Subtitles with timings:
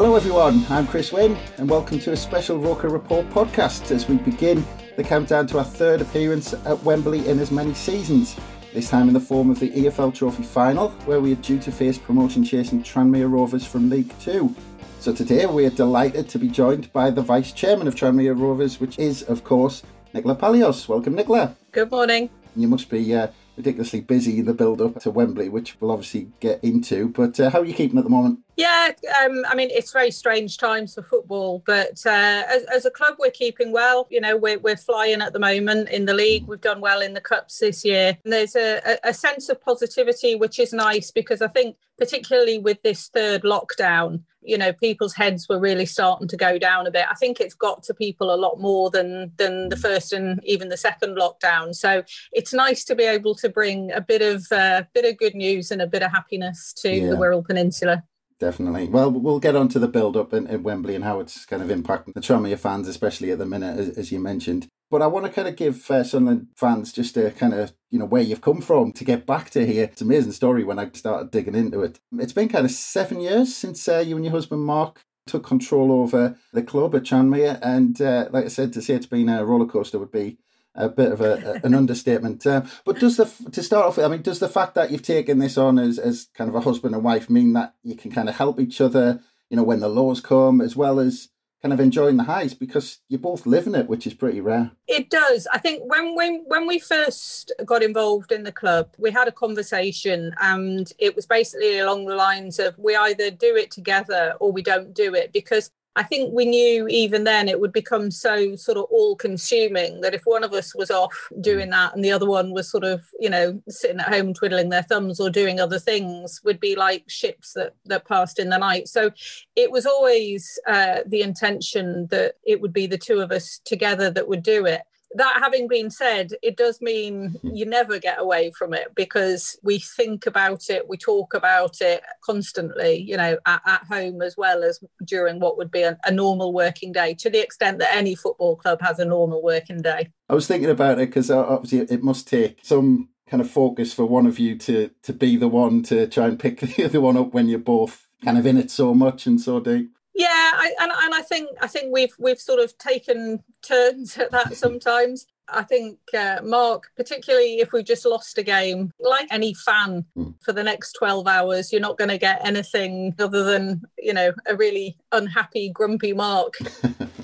[0.00, 0.64] Hello, everyone.
[0.70, 5.02] I'm Chris Wynn, and welcome to a special Roker Report podcast as we begin the
[5.02, 8.36] countdown to our third appearance at Wembley in as many seasons.
[8.72, 11.72] This time in the form of the EFL Trophy final, where we are due to
[11.72, 14.54] face promotion chasing Tranmere Rovers from League Two.
[15.00, 18.78] So today we are delighted to be joined by the Vice Chairman of Tranmere Rovers,
[18.78, 19.82] which is, of course,
[20.14, 20.86] Nicola Palios.
[20.86, 21.56] Welcome, Nicola.
[21.72, 22.30] Good morning.
[22.54, 23.26] You must be uh,
[23.58, 27.08] ridiculously busy in the build up to Wembley, which we'll obviously get into.
[27.08, 28.38] But uh, how are you keeping at the moment?
[28.56, 28.92] Yeah,
[29.22, 33.16] um, I mean, it's very strange times for football, but uh, as, as, a club,
[33.18, 34.08] we're keeping well.
[34.10, 36.46] You know, we're, we're flying at the moment in the league.
[36.46, 38.16] We've done well in the Cups this year.
[38.24, 42.82] And there's a, a sense of positivity, which is nice because I think, particularly with
[42.82, 47.04] this third lockdown, you know, people's heads were really starting to go down a bit.
[47.08, 50.70] I think it's got to people a lot more than than the first and even
[50.70, 51.74] the second lockdown.
[51.74, 55.34] So it's nice to be able to bring a bit of uh, bit of good
[55.34, 57.10] news and a bit of happiness to yeah.
[57.10, 58.02] the Wirral Peninsula
[58.38, 58.88] definitely.
[58.88, 61.68] Well, we'll get on to the build up in, Wembley and how it's kind of
[61.68, 64.68] impacting the Tranmere fans, especially at the minute, as, as you mentioned.
[64.90, 67.98] But I want to kind of give uh, Sunderland fans just a kind of, you
[67.98, 69.84] know, where you've come from to get back to here.
[69.84, 72.00] It's an amazing story when I started digging into it.
[72.18, 75.92] It's been kind of seven years since uh, you and your husband Mark took control
[75.92, 77.58] over the club at Tranmere.
[77.60, 80.38] And uh, like I said, to say it's been a roller coaster would be
[80.78, 82.46] a bit of a, an understatement.
[82.46, 85.02] Uh, but does the to start off with, I mean, does the fact that you've
[85.02, 88.10] taken this on as as kind of a husband and wife mean that you can
[88.10, 91.28] kind of help each other, you know, when the lows come, as well as
[91.60, 94.70] kind of enjoying the highs because you both live in it, which is pretty rare.
[94.86, 95.48] It does.
[95.52, 99.32] I think when when when we first got involved in the club, we had a
[99.32, 104.52] conversation, and it was basically along the lines of we either do it together or
[104.52, 108.54] we don't do it because I think we knew even then it would become so
[108.54, 112.12] sort of all consuming that if one of us was off doing that and the
[112.12, 115.58] other one was sort of, you know, sitting at home twiddling their thumbs or doing
[115.58, 118.86] other things, would be like ships that, that passed in the night.
[118.86, 119.10] So
[119.56, 124.08] it was always uh, the intention that it would be the two of us together
[124.08, 124.82] that would do it
[125.14, 127.54] that having been said, it does mean hmm.
[127.54, 132.02] you never get away from it because we think about it, we talk about it
[132.22, 136.10] constantly, you know, at, at home as well as during what would be a, a,
[136.10, 140.10] normal working day, to the extent that any football club has a normal working day.
[140.28, 143.92] I was thinking about it because uh, obviously it must take some kind of focus
[143.92, 147.00] for one of you to to be the one to try and pick the other
[147.00, 149.92] one up when you're both kind of in it so much and so deep.
[150.14, 154.30] Yeah, I, and and I think I think we've we've sort of taken turns at
[154.32, 155.26] that sometimes.
[155.50, 160.34] I think uh, Mark, particularly if we just lost a game, like any fan, mm.
[160.42, 164.32] for the next twelve hours, you're not going to get anything other than you know
[164.46, 166.54] a really unhappy, grumpy Mark.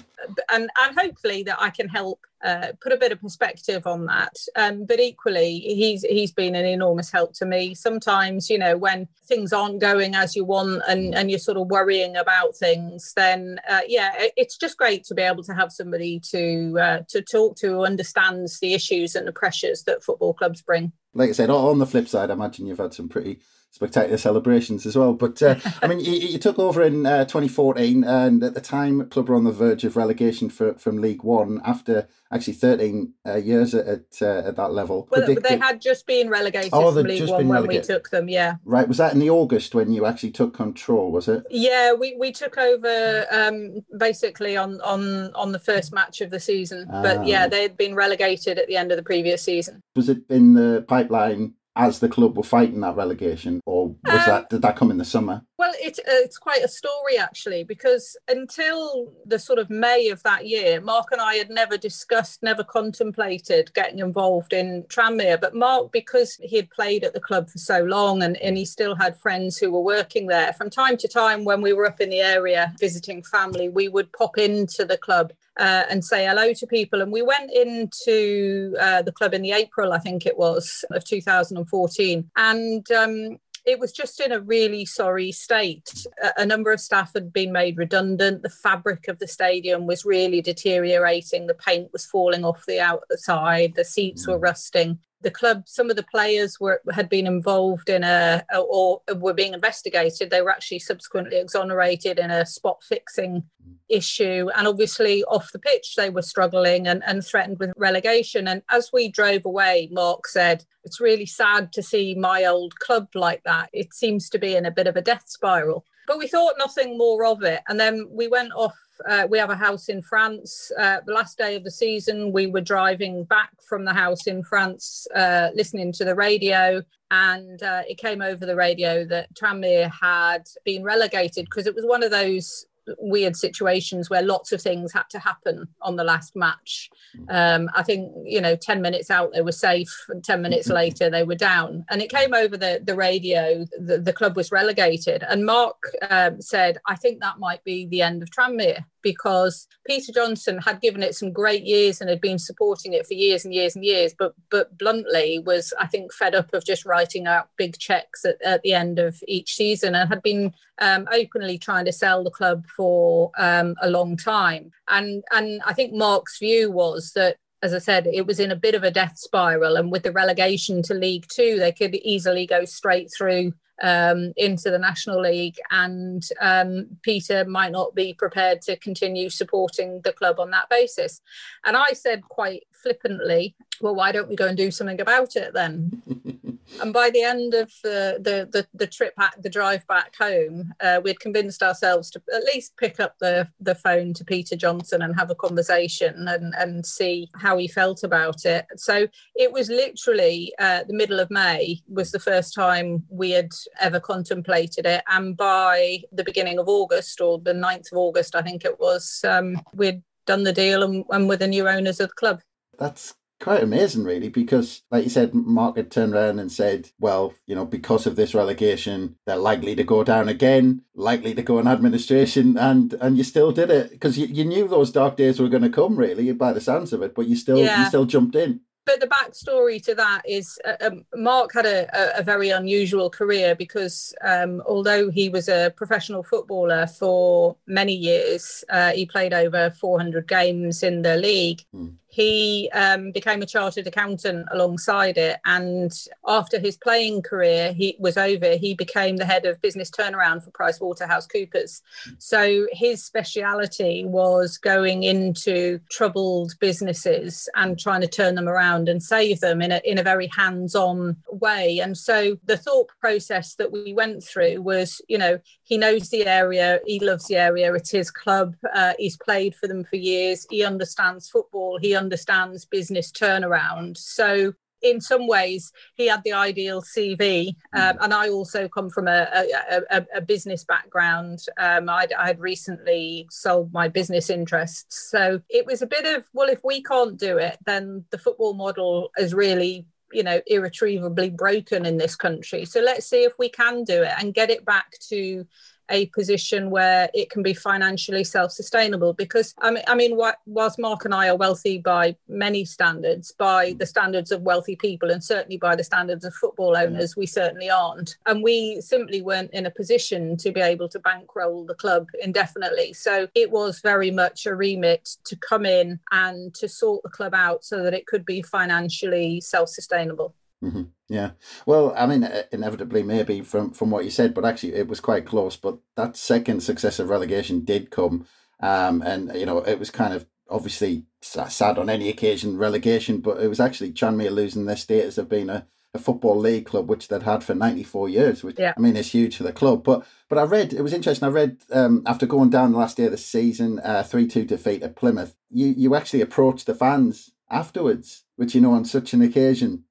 [0.50, 4.36] and and hopefully that I can help uh, put a bit of perspective on that.
[4.54, 7.74] Um, but equally, he's he's been an enormous help to me.
[7.74, 11.68] Sometimes, you know, when things aren't going as you want and and you're sort of
[11.68, 16.20] worrying about things, then uh, yeah, it's just great to be able to have somebody
[16.30, 20.62] to uh, to talk to who understands the issues and the pressures that football clubs
[20.62, 20.92] bring.
[21.14, 23.40] Like I said, on the flip side, I imagine you've had some pretty
[23.74, 25.12] spectacular celebrations as well.
[25.14, 29.08] But uh, I mean, you, you, took over in uh, 2014, and at the time,
[29.08, 33.34] club were on the verge of relegation for, from League One after actually 13 uh,
[33.34, 35.08] years at at, uh, at, that level.
[35.10, 35.44] Well, Predicted...
[35.44, 38.28] they had just been relegated oh, from League One when we took them.
[38.28, 38.86] Yeah, right.
[38.86, 41.10] Was that in the August when you actually took control?
[41.10, 41.44] Was it?
[41.50, 46.40] Yeah, we, we took over um, basically on on on the first match of the
[46.40, 46.86] season.
[46.88, 47.48] But yeah, ah.
[47.48, 49.82] they had been relegated at the end of the previous season.
[49.96, 51.54] Was it in the pipeline?
[51.76, 54.98] As the club were fighting that relegation, or was um, that did that come in
[54.98, 55.42] the summer?
[55.58, 60.22] Well, it, uh, it's quite a story actually, because until the sort of May of
[60.22, 65.40] that year, Mark and I had never discussed, never contemplated getting involved in Tranmere.
[65.40, 68.64] But Mark, because he had played at the club for so long and, and he
[68.64, 72.00] still had friends who were working there, from time to time when we were up
[72.00, 76.52] in the area visiting family, we would pop into the club uh, and say hello
[76.52, 77.02] to people.
[77.02, 81.04] And we went into uh, the club in the April, I think it was, of
[81.04, 82.30] 2014.
[82.36, 86.06] And um, it was just in a really sorry state.
[86.36, 88.42] A, number of staff had been made redundant.
[88.42, 91.46] The fabric of the stadium was really deteriorating.
[91.46, 93.74] The paint was falling off the outside.
[93.74, 94.42] The seats were mm.
[94.42, 99.32] rusting the club, some of the players were had been involved in a or were
[99.32, 100.30] being investigated.
[100.30, 103.42] They were actually subsequently exonerated in a spot fixing
[103.88, 108.46] issue, and obviously off the pitch they were struggling and, and threatened with relegation.
[108.46, 113.08] And as we drove away, Mark said, "It's really sad to see my old club
[113.14, 113.70] like that.
[113.72, 116.98] It seems to be in a bit of a death spiral." But we thought nothing
[116.98, 118.76] more of it, and then we went off
[119.08, 120.70] uh, we have a house in France.
[120.78, 124.42] Uh, the last day of the season, we were driving back from the house in
[124.42, 129.90] France, uh, listening to the radio, and uh, it came over the radio that Tranmere
[129.90, 132.66] had been relegated because it was one of those
[132.98, 136.90] weird situations where lots of things had to happen on the last match.
[137.28, 141.10] Um, I think, you know, 10 minutes out they were safe, and 10 minutes later
[141.10, 141.84] they were down.
[141.90, 145.24] And it came over the, the radio, the, the club was relegated.
[145.28, 145.76] And Mark
[146.10, 150.80] um, said, I think that might be the end of Tranmere because Peter Johnson had
[150.80, 153.84] given it some great years and had been supporting it for years and years and
[153.84, 158.24] years, but but bluntly was I think fed up of just writing out big checks
[158.24, 162.24] at, at the end of each season and had been um, openly trying to sell
[162.24, 164.72] the club for um, a long time.
[164.88, 168.56] And and I think Mark's view was that as I said, it was in a
[168.56, 169.76] bit of a death spiral.
[169.76, 174.70] And with the relegation to League Two, they could easily go straight through um, into
[174.70, 180.38] the National League, and um, Peter might not be prepared to continue supporting the club
[180.38, 181.20] on that basis.
[181.64, 185.54] And I said quite flippantly, well, why don't we go and do something about it
[185.54, 186.02] then?
[186.80, 190.72] and by the end of the the the, the trip back, the drive back home,
[190.80, 195.02] uh, we'd convinced ourselves to at least pick up the the phone to Peter Johnson
[195.02, 198.66] and have a conversation and and see how he felt about it.
[198.76, 203.52] So it was literally uh, the middle of May was the first time we had
[203.80, 208.42] ever contemplated it, and by the beginning of August or the 9th of August, I
[208.42, 212.08] think it was, um, we'd done the deal and, and with the new owners of
[212.08, 212.40] the club.
[212.78, 217.34] That's quite amazing, really, because, like you said, Mark had turned around and said, well,
[217.46, 221.58] you know, because of this relegation, they're likely to go down again, likely to go
[221.58, 225.40] in administration, and and you still did it because you, you knew those dark days
[225.40, 227.82] were going to come, really, by the sounds of it, but you still yeah.
[227.82, 232.18] you still jumped in but the backstory to that is uh, um, Mark had a,
[232.18, 238.64] a, very unusual career because um, although he was a professional footballer for many years,
[238.68, 241.62] uh, he played over 400 games in the league.
[241.74, 245.40] Mm he um, became a chartered accountant alongside it.
[245.46, 245.92] And
[246.24, 250.52] after his playing career he was over, he became the head of business turnaround for
[250.52, 251.82] PricewaterhouseCoopers.
[252.18, 259.02] So his speciality was going into troubled businesses and trying to turn them around and
[259.02, 261.80] save them in a, in a very hands on way.
[261.80, 266.26] And so the thought process that we went through was, you know, he knows the
[266.26, 270.46] area, he loves the area, it's his club, uh, he's played for them for years,
[270.50, 273.96] he understands football, he understands business turnaround.
[273.96, 274.52] So
[274.84, 279.26] in some ways, he had the ideal CV, um, and I also come from a,
[279.32, 281.40] a, a, a business background.
[281.58, 286.50] Um, I'd, I'd, recently sold my business interests, so it was a bit of well,
[286.50, 291.86] if we can't do it, then the football model is really you know irretrievably broken
[291.86, 292.64] in this country.
[292.64, 295.46] So let's see if we can do it and get it back to
[295.90, 301.04] a position where it can be financially self-sustainable because I mean, I mean whilst Mark
[301.04, 305.58] and I are wealthy by many standards by the standards of wealthy people and certainly
[305.58, 308.16] by the standards of football owners we certainly aren't.
[308.26, 312.92] And we simply weren't in a position to be able to bankroll the club indefinitely.
[312.92, 317.34] So it was very much a remit to come in and to sort the club
[317.34, 320.82] out so that it could be financially self-sustainable Mm-hmm.
[321.08, 321.32] Yeah.
[321.66, 325.26] Well, I mean, inevitably, maybe from from what you said, but actually, it was quite
[325.26, 325.56] close.
[325.56, 328.26] But that second successive relegation did come,
[328.60, 333.42] um, and you know, it was kind of obviously sad on any occasion relegation, but
[333.42, 337.08] it was actually Tranmere losing their status of being a, a football league club, which
[337.08, 338.42] they'd had for ninety four years.
[338.42, 338.72] Which yeah.
[338.76, 339.84] I mean, is huge for the club.
[339.84, 341.28] But but I read it was interesting.
[341.28, 344.44] I read um, after going down the last day of the season, three uh, two
[344.46, 345.36] defeat at Plymouth.
[345.50, 349.84] You you actually approached the fans afterwards, which you know on such an occasion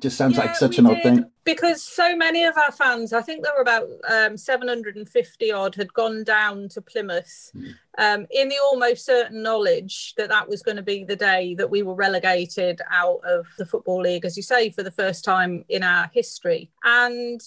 [0.00, 1.24] just sounds yeah, like such an odd thing.
[1.44, 5.92] because so many of our fans, I think there were about um, 750 odd, had
[5.92, 7.72] gone down to Plymouth mm.
[7.98, 11.70] um, in the almost certain knowledge that that was going to be the day that
[11.70, 15.64] we were relegated out of the Football League, as you say, for the first time
[15.68, 16.70] in our history.
[16.84, 17.40] And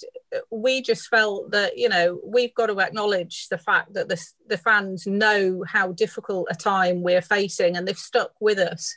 [0.50, 4.58] we just felt that, you know, we've got to acknowledge the fact that the, the
[4.58, 8.96] fans know how difficult a time we're facing and they've stuck with us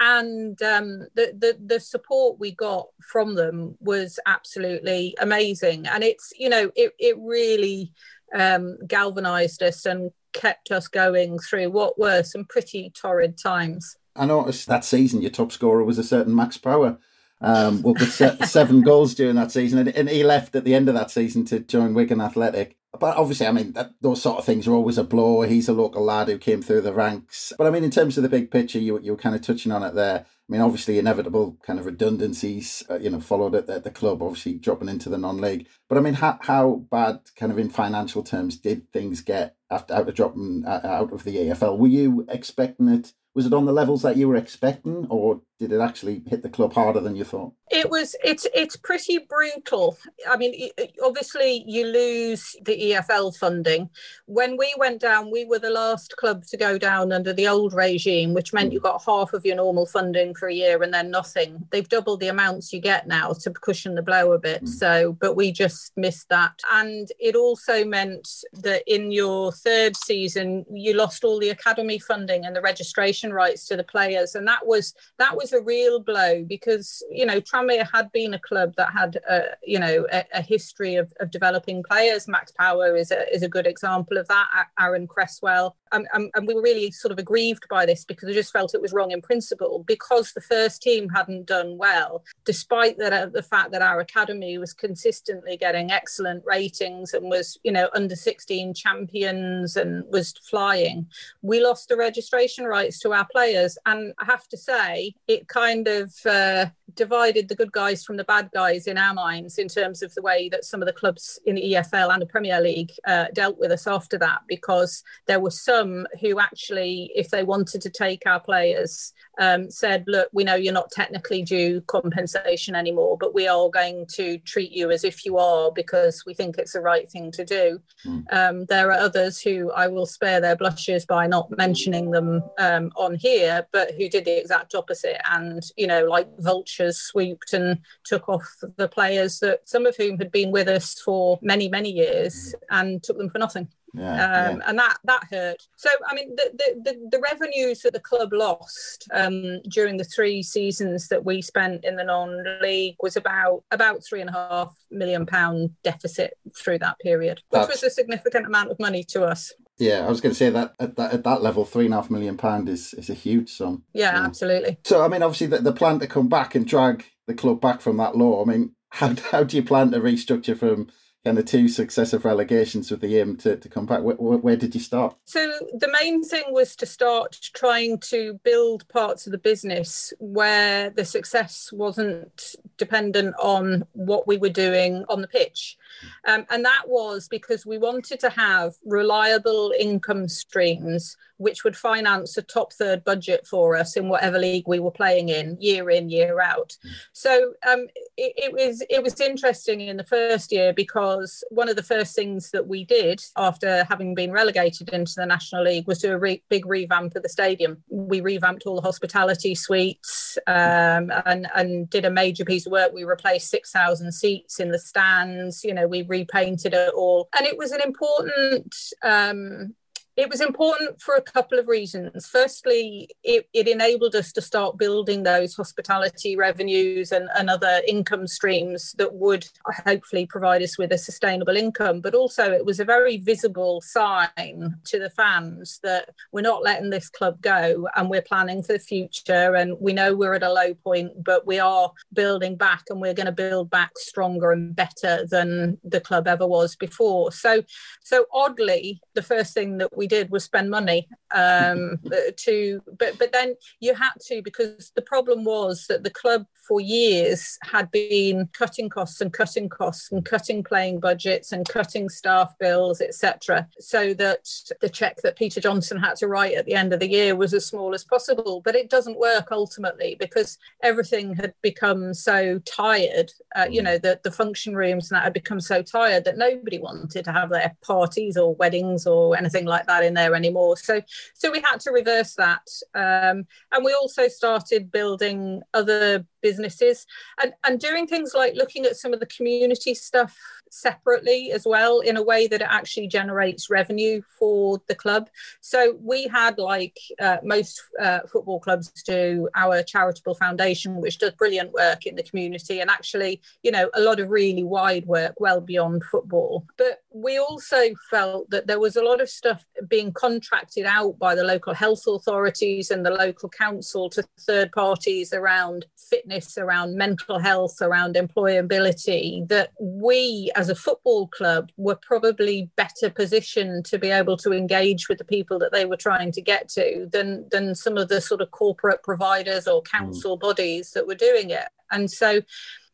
[0.00, 5.86] and um, the, the the support we got from them was absolutely amazing.
[5.86, 7.92] And it's you know it, it really
[8.34, 13.96] um, galvanized us and kept us going through what were some pretty torrid times.
[14.16, 16.98] I noticed that season your top scorer was a certain max power
[17.40, 18.12] um, with
[18.46, 21.44] seven goals during that season and, and he left at the end of that season
[21.46, 24.98] to join wigan athletic but obviously, I mean, that, those sort of things are always
[24.98, 25.42] a blow.
[25.42, 27.52] He's a local lad who came through the ranks.
[27.56, 29.72] But I mean, in terms of the big picture, you, you were kind of touching
[29.72, 30.26] on it there.
[30.26, 34.22] I mean, obviously, inevitable kind of redundancies, uh, you know, followed at the, the, club,
[34.22, 35.66] obviously dropping into the non league.
[35.88, 39.94] But I mean, how, how bad, kind of in financial terms, did things get after
[39.94, 41.78] out of dropping uh, out of the EFL?
[41.78, 45.72] Were you expecting it was it on the levels that you were expecting or did
[45.72, 47.52] it actually hit the club harder than you thought?
[47.70, 49.96] It was it's it's pretty brutal.
[50.28, 50.70] I mean
[51.02, 53.88] obviously you lose the efl funding.
[54.26, 57.72] When we went down we were the last club to go down under the old
[57.72, 61.10] regime which meant you got half of your normal funding for a year and then
[61.10, 61.66] nothing.
[61.70, 64.68] They've doubled the amounts you get now to cushion the blow a bit mm.
[64.68, 66.60] so but we just missed that.
[66.72, 72.44] And it also meant that in your third season you lost all the academy funding
[72.44, 76.44] and the registration rights to the players, and that was that was a real blow
[76.44, 80.42] because you know Tranmere had been a club that had a, you know a, a
[80.42, 82.28] history of, of developing players.
[82.28, 84.66] Max Power is a, is a good example of that.
[84.78, 88.52] Aaron Cresswell, and, and, we were really sort of aggrieved by this because we just
[88.52, 93.26] felt it was wrong in principle because the first team hadn't done well, despite uh,
[93.26, 98.16] the fact that our academy was consistently getting excellent ratings and was you know under
[98.16, 101.06] 16 champions and was flying.
[101.42, 103.78] We lost the registration rights to our players.
[103.86, 108.24] And I have to say, it kind of uh, divided the good guys from the
[108.24, 111.38] bad guys in our minds in terms of the way that some of the clubs
[111.46, 115.40] in the EFL and the Premier League uh, dealt with us after that, because there
[115.40, 115.50] were
[115.84, 120.54] some who actually, if they wanted to take our players, um, said, Look, we know
[120.54, 125.24] you're not technically due compensation anymore, but we are going to treat you as if
[125.24, 127.80] you are because we think it's the right thing to do.
[128.06, 128.24] Mm.
[128.32, 132.92] Um, there are others who I will spare their blushes by not mentioning them um,
[132.96, 137.78] on here, but who did the exact opposite and, you know, like vultures swooped and
[138.04, 141.90] took off the players that some of whom had been with us for many, many
[141.90, 143.68] years and took them for nothing.
[143.94, 144.64] Yeah, um, yeah.
[144.66, 145.62] and that that hurt.
[145.76, 150.04] So I mean, the, the the, the revenues that the club lost um, during the
[150.04, 154.74] three seasons that we spent in the non-league was about about three and a half
[154.90, 157.82] million pound deficit through that period, which That's...
[157.82, 159.52] was a significant amount of money to us.
[159.78, 161.96] Yeah, I was going to say that at that, at that level, three and a
[161.96, 163.84] half million pound is is a huge sum.
[163.92, 164.24] Yeah, yeah.
[164.24, 164.78] absolutely.
[164.84, 167.80] So I mean, obviously, the, the plan to come back and drag the club back
[167.80, 168.42] from that low.
[168.42, 170.88] I mean, how how do you plan to restructure from
[171.24, 174.02] kind of two successive relegations with the aim to, to come back.
[174.02, 175.16] Where, where, did you start?
[175.24, 180.90] So the main thing was to start trying to build parts of the business where
[180.90, 185.78] the success wasn't dependent on what we were doing on the pitch.
[186.26, 192.36] Um, and that was because we wanted to have reliable income streams which would finance
[192.36, 196.08] a top third budget for us in whatever league we were playing in year in
[196.08, 196.76] year out.
[197.12, 201.76] So um, it, it, was it was interesting in the first year because one of
[201.76, 205.98] the first things that we did after having been relegated into the national league was
[205.98, 207.82] do a re- big revamp of the stadium.
[207.88, 212.92] We revamped all the hospitality suites um, and and did a major piece of work.
[212.92, 215.64] We replaced 6000 seats in the stands.
[215.64, 217.28] You know we repainted it all.
[217.38, 218.74] And it was an important
[219.04, 219.74] um,
[220.16, 222.26] it was important for a couple of reasons.
[222.26, 228.26] Firstly, it, it, enabled us to start building those hospitality revenues and, and, other income
[228.26, 229.46] streams that would
[229.84, 232.00] hopefully provide us with a sustainable income.
[232.00, 236.90] But also, it was a very visible sign to the fans that we're not letting
[236.90, 239.54] this club go and we're planning for the future.
[239.54, 243.14] And we know we're at a low point, but we are building back and we're
[243.14, 247.32] going to build back stronger and better than the club ever was before.
[247.32, 247.62] So,
[248.02, 251.98] so oddly, the first thing that we we did was spend money um,
[252.36, 256.80] to, but but then you had to because the problem was that the club for
[256.80, 262.52] years had been cutting costs and cutting costs and cutting playing budgets and cutting staff
[262.58, 264.46] bills, etc., so that
[264.82, 267.54] the check that Peter Johnson had to write at the end of the year was
[267.54, 268.60] as small as possible.
[268.62, 273.32] But it doesn't work ultimately because everything had become so tired.
[273.56, 273.84] Uh, you mm.
[273.84, 277.32] know, the the function rooms and that had become so tired that nobody wanted to
[277.32, 280.76] have their parties or weddings or anything like that in there anymore.
[280.76, 281.00] So
[281.34, 287.06] so we had to reverse that, um, and we also started building other businesses
[287.42, 290.36] and, and doing things like looking at some of the community stuff
[290.74, 295.30] separately as well in a way that it actually generates revenue for the club.
[295.60, 301.32] So we had, like uh, most uh, football clubs do, our charitable foundation, which does
[301.32, 305.34] brilliant work in the community and actually, you know, a lot of really wide work
[305.38, 306.66] well beyond football.
[306.76, 311.34] But we also felt that there was a lot of stuff being contracted out by
[311.34, 317.38] the local health authorities and the local council to third parties around fitness, around mental
[317.38, 324.10] health, around employability that we as a football club were probably better positioned to be
[324.10, 327.74] able to engage with the people that they were trying to get to than than
[327.74, 330.40] some of the sort of corporate providers or council mm.
[330.40, 331.68] bodies that were doing it.
[331.90, 332.40] And so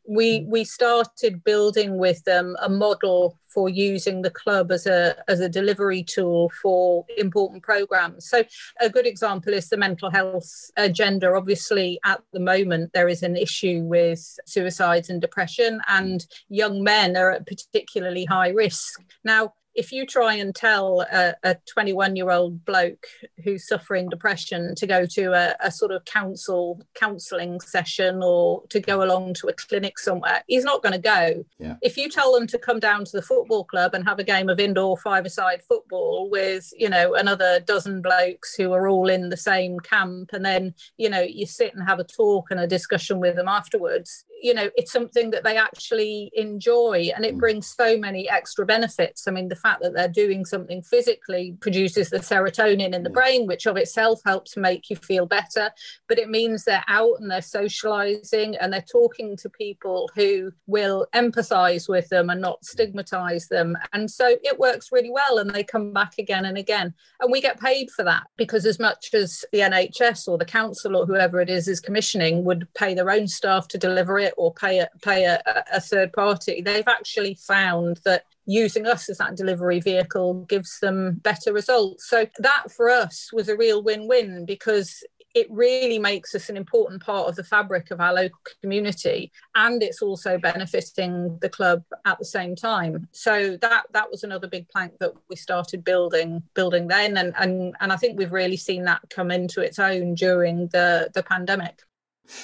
[0.08, 0.46] we mm.
[0.48, 5.48] we started building with them a model for using the club as a as a
[5.48, 8.28] delivery tool for important programs.
[8.28, 8.44] So
[8.80, 11.34] a good example is the mental health agenda.
[11.34, 17.16] Obviously at the moment there is an issue with suicides and depression and young men
[17.16, 19.02] are at particularly high risk.
[19.24, 23.06] Now if you try and tell a 21 year old bloke
[23.42, 28.78] who's suffering depression to go to a, a, sort of counsel counseling session or to
[28.78, 31.76] go along to a clinic somewhere he's not going to go yeah.
[31.80, 34.50] if you tell them to come down to the football club and have a game
[34.50, 39.36] of indoor five-a-side football with you know another dozen blokes who are all in the
[39.36, 43.18] same camp and then you know you sit and have a talk and a discussion
[43.18, 47.38] with them afterwards you know it's something that they actually enjoy and it mm.
[47.38, 52.10] brings so many extra benefits i mean the fact that they're doing something physically produces
[52.10, 53.14] the serotonin in the mm.
[53.14, 55.70] brain which of itself helps make you feel better
[56.08, 61.06] but it means they're out and they're socializing and they're talking to people who will
[61.14, 65.64] empathize with them and not stigmatize them and so it works really well and they
[65.64, 69.44] come back again and again and we get paid for that because as much as
[69.52, 73.26] the nhs or the council or whoever it is is commissioning would pay their own
[73.26, 75.40] staff to deliver it it or pay a, pay a,
[75.72, 81.20] a third party, they've actually found that using us as that delivery vehicle gives them
[81.22, 82.08] better results.
[82.08, 87.02] So that for us was a real win-win because it really makes us an important
[87.02, 92.18] part of the fabric of our local community and it's also benefiting the club at
[92.18, 93.08] the same time.
[93.12, 97.74] So that that was another big plank that we started building building then and and,
[97.80, 101.82] and i think we've really seen that come into its own during the the pandemic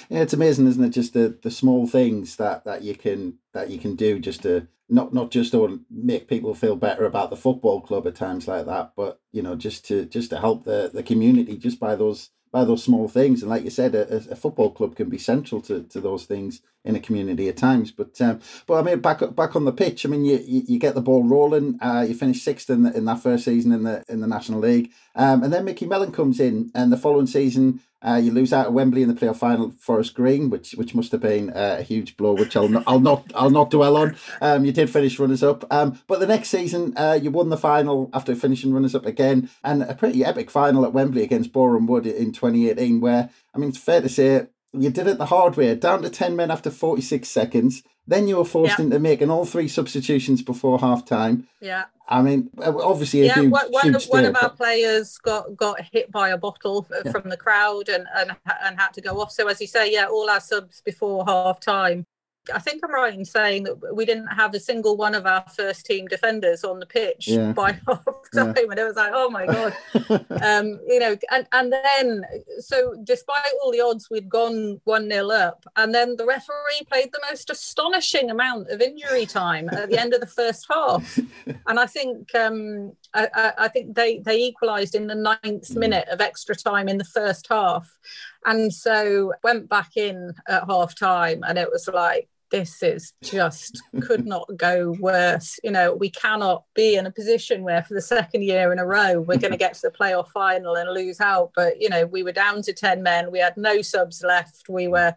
[0.08, 0.90] yeah, it's amazing, isn't it?
[0.90, 4.68] Just the, the small things that, that you can that you can do just to
[4.88, 8.66] not not just to make people feel better about the football club at times like
[8.66, 12.30] that, but you know just to just to help the, the community just by those
[12.52, 13.42] by those small things.
[13.42, 16.62] And like you said, a, a football club can be central to, to those things
[16.87, 17.90] in a community at times.
[17.90, 20.94] But um, but I mean, back back on the pitch, I mean, you you, get
[20.94, 21.79] the ball rolling.
[21.83, 24.61] Uh, you finish sixth in the, in that first season in the in the National
[24.61, 27.81] League, um, and then Micky Mellon comes in, and the following season.
[28.07, 31.11] Uh, you lose out at Wembley in the playoff final, Forest Green, which which must
[31.11, 34.16] have been uh, a huge blow, which I'll not, I'll not I'll not dwell on.
[34.40, 37.57] Um, you did finish runners up, um, but the next season uh, you won the
[37.57, 41.87] final after finishing runners up again, and a pretty epic final at Wembley against Boreham
[41.87, 45.57] Wood in 2018, where I mean it's fair to say you did it the hard
[45.57, 47.83] way, down to 10 men after 46 seconds.
[48.07, 48.85] Then you were forced yeah.
[48.85, 51.48] into making all three substitutions before half time.
[51.61, 51.87] Yeah.
[52.09, 55.81] I mean, uh, obviously, a yeah, huge, one, huge one of our players got, got
[55.81, 57.11] hit by a bottle yeah.
[57.11, 59.33] from the crowd and, and and had to go off.
[59.33, 62.07] So, as you say, yeah, all our subs before half time
[62.52, 65.44] I think I'm right in saying that we didn't have a single one of our
[65.54, 67.52] first team defenders on the pitch yeah.
[67.52, 68.04] by half
[68.35, 68.62] time, yeah.
[68.70, 69.76] and it was like, oh my god,
[70.42, 71.16] um, you know.
[71.30, 72.24] And and then,
[72.59, 77.11] so despite all the odds, we'd gone one 0 up, and then the referee played
[77.12, 81.18] the most astonishing amount of injury time at the end of the first half,
[81.66, 85.76] and I think um, I, I, think they they equalised in the ninth mm.
[85.76, 87.96] minute of extra time in the first half,
[88.44, 93.82] and so went back in at half time, and it was like this is just
[94.00, 95.60] could not go worse.
[95.62, 98.86] You know, we cannot be in a position where for the second year in a
[98.86, 101.50] row we're going to get to the playoff final and lose out.
[101.54, 103.30] But you know, we were down to ten men.
[103.30, 104.68] We had no subs left.
[104.68, 105.14] We were,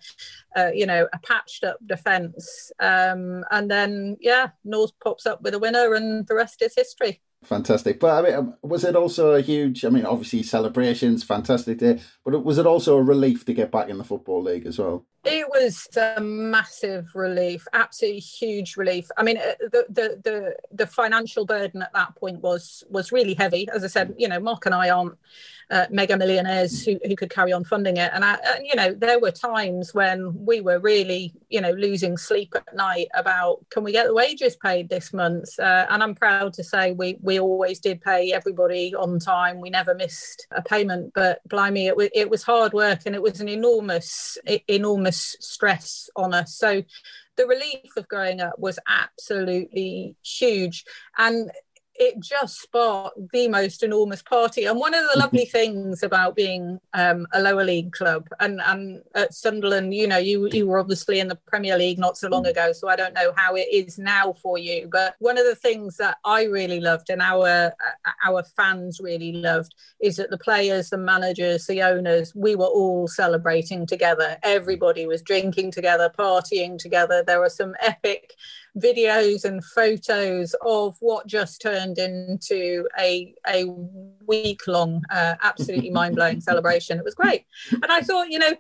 [0.56, 2.72] uh, you know, a patched up defence.
[2.80, 7.22] Um, and then yeah, Norwood pops up with a winner, and the rest is history.
[7.44, 8.02] Fantastic.
[8.02, 12.00] But I mean, um, was it also a huge, I mean, obviously celebrations, fantastic day,
[12.26, 15.06] but was it also a relief to get back in the Football League as well?
[15.26, 19.10] It was a massive relief, absolutely huge relief.
[19.18, 23.34] I mean, uh, the, the the the financial burden at that point was was really
[23.34, 23.68] heavy.
[23.74, 25.18] As I said, you know, Mark and I aren't
[25.72, 28.94] uh, mega millionaires who, who could carry on funding it, and, I, and you know,
[28.94, 33.84] there were times when we were really, you know, losing sleep at night about can
[33.84, 35.60] we get the wages paid this month?
[35.60, 39.60] Uh, and I'm proud to say we we always did pay everybody on time.
[39.60, 43.42] We never missed a payment, but blimey, it, it was hard work and it was
[43.42, 44.38] an enormous
[44.70, 46.56] enormous stress on us.
[46.56, 46.84] So
[47.38, 50.86] the relief of growing up was absolutely huge.
[51.18, 51.52] And
[52.00, 54.64] it just sparked the most enormous party.
[54.66, 59.02] And one of the lovely things about being um, a lower league club and, and
[59.16, 62.46] at Sunderland, you know, you you were obviously in the Premier League not so long
[62.46, 62.52] mm.
[62.52, 64.88] ago, so I don't know how it is now for you.
[64.90, 67.74] But one of the things that I really loved and our
[68.26, 73.08] our fans really loved is that the players, the managers, the owners, we were all
[73.08, 74.38] celebrating together.
[74.44, 77.24] Everybody was drinking together, partying together.
[77.26, 78.36] There were some epic
[78.78, 83.66] videos and photos of what just turned into a a
[84.26, 86.98] week long, uh, absolutely mind blowing celebration.
[86.98, 88.54] It was great, and I thought, you know,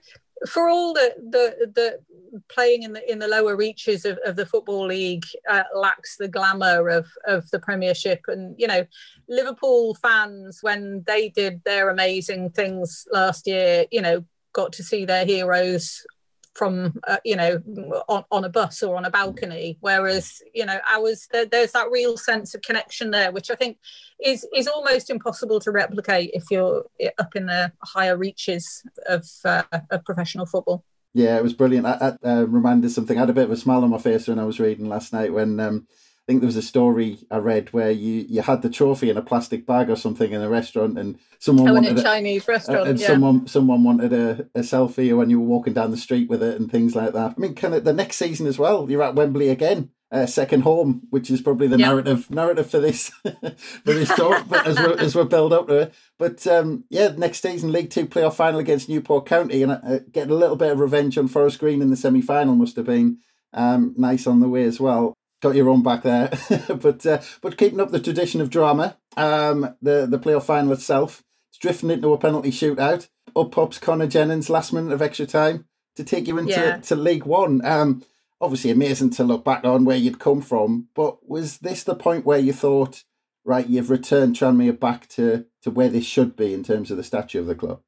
[0.48, 2.00] for all the the the
[2.48, 6.28] playing in the in the lower reaches of, of the football league uh, lacks the
[6.28, 8.86] glamour of of the premiership and you know
[9.28, 15.06] liverpool fans when they did their amazing things last year you know got to see
[15.06, 16.06] their heroes
[16.54, 17.62] from uh, you know
[18.08, 19.78] on, on a bus or on a balcony.
[19.80, 23.78] Whereas you know ours there, there's that real sense of connection there which i think
[24.24, 26.86] is is almost impossible to replicate if you're
[27.18, 30.84] up in the higher reaches of, uh, of professional football.
[31.14, 31.86] Yeah it was brilliant.
[31.86, 33.18] I, I uh, reminded something.
[33.18, 35.14] I had a bit of a smile on my face when i was reading last
[35.14, 35.88] night when um,
[36.30, 39.18] I think there was a story I read where you, you had the trophy in
[39.18, 42.88] a plastic bag or something in a restaurant, and someone oh, wanted a Chinese restaurant,
[42.88, 43.08] and yeah.
[43.08, 46.60] someone someone wanted a, a selfie when you were walking down the street with it
[46.60, 47.34] and things like that.
[47.36, 48.92] I mean, kind of the next season as well.
[48.92, 53.10] You're at Wembley again, uh, second home, which is probably the narrative narrative for this
[53.24, 55.96] for this talk, but as we as we build up to it.
[56.20, 60.30] But um, yeah, next season, League Two playoff final against Newport County, and uh, getting
[60.30, 63.18] a little bit of revenge on Forest Green in the semi final must have been
[63.52, 66.32] um, nice on the way as well got your own back there.
[66.68, 71.24] but uh, but keeping up the tradition of drama, um, the the playoff final itself,
[71.50, 73.08] it's drifting into a penalty shootout.
[73.36, 76.78] Up pops Connor Jennings last minute of extra time to take you into yeah.
[76.78, 77.64] to League One.
[77.64, 78.04] Um,
[78.42, 82.26] obviously amazing to look back on where you'd come from, but was this the point
[82.26, 83.04] where you thought,
[83.44, 87.04] right, you've returned Tranmere back to to where this should be in terms of the
[87.04, 87.82] stature of the club?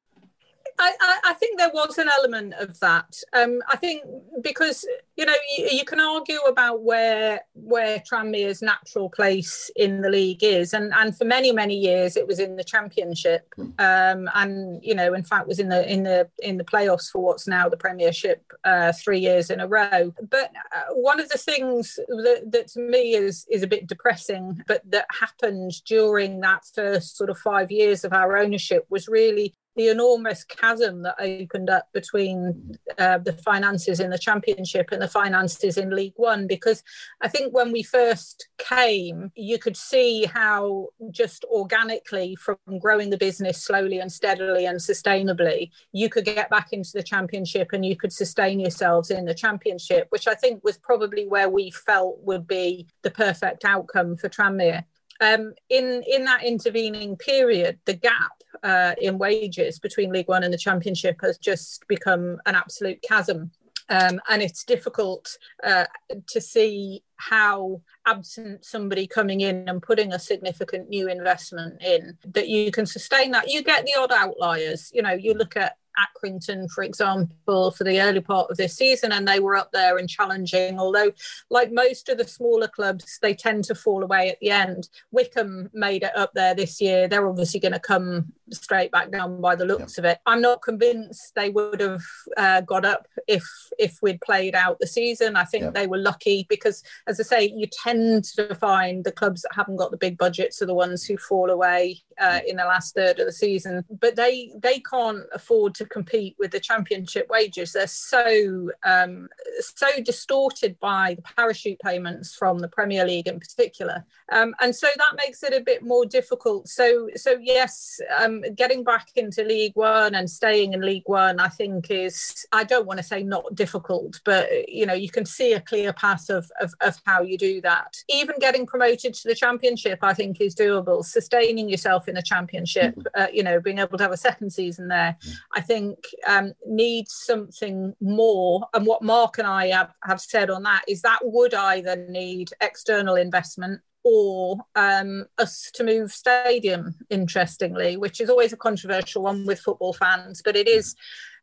[0.82, 3.22] I, I, think there was an element of that.
[3.34, 4.04] Um, I think
[4.42, 10.10] because you know you, you, can argue about where where Tranmere's natural place in the
[10.10, 13.70] league is, and and for many many years it was in the Championship, hmm.
[13.78, 17.22] um, and you know in fact was in the in the in the playoffs for
[17.22, 20.14] what's now the Premiership uh, three years in a row.
[20.30, 24.64] But uh, one of the things that, that to me is is a bit depressing,
[24.68, 29.54] but that happened during that first sort of five years of our ownership was really
[29.76, 35.08] the enormous chasm that opened up between uh, the finances in the championship and the
[35.08, 36.84] finances in league one because
[37.22, 43.18] i think when we first came you could see how just organically from growing the
[43.18, 47.96] business slowly and steadily and sustainably you could get back into the championship and you
[47.96, 52.46] could sustain yourselves in the championship which i think was probably where we felt would
[52.46, 54.84] be the perfect outcome for tranmere
[55.22, 58.32] um, in in that intervening period, the gap
[58.64, 63.52] uh, in wages between League One and the Championship has just become an absolute chasm.
[63.90, 65.86] Um, and it's difficult uh,
[66.28, 72.48] to see how absent somebody coming in and putting a significant new investment in that
[72.48, 76.70] you can sustain that you get the odd outliers you know you look at Accrington,
[76.70, 80.10] for example, for the early part of this season, and they were up there and
[80.10, 80.80] challenging.
[80.80, 81.12] Although,
[81.50, 84.90] like most of the smaller clubs, they tend to fall away at the end.
[85.12, 87.08] Wycombe made it up there this year.
[87.08, 90.20] They're obviously going to come straight back down by the looks of it.
[90.26, 92.04] I'm not convinced they would have
[92.38, 93.44] uh, got up if
[93.80, 95.36] if we'd played out the season.
[95.36, 99.42] I think they were lucky because, as I say, you tend to find the clubs
[99.42, 102.66] that haven't got the big budgets are the ones who fall away uh, in the
[102.66, 103.84] last third of the season.
[103.90, 107.74] But they they can't afford to compete with the championship wages.
[107.74, 114.06] They're so um, so distorted by the parachute payments from the Premier League in particular,
[114.32, 116.68] um, and so that makes it a bit more difficult.
[116.68, 121.40] So so yes, um, um, getting back into League One and staying in League One,
[121.40, 125.26] I think is I don't want to say not difficult, but you know you can
[125.26, 127.96] see a clear path of, of of how you do that.
[128.10, 131.04] Even getting promoted to the Championship, I think, is doable.
[131.04, 133.22] Sustaining yourself in the Championship, mm-hmm.
[133.22, 135.16] uh, you know, being able to have a second season there.
[135.56, 138.68] I think um, needs something more.
[138.74, 142.52] And what Mark and I have, have said on that is that would either need
[142.62, 149.46] external investment or um, us to move stadium, interestingly, which is always a controversial one
[149.46, 150.96] with football fans, but it is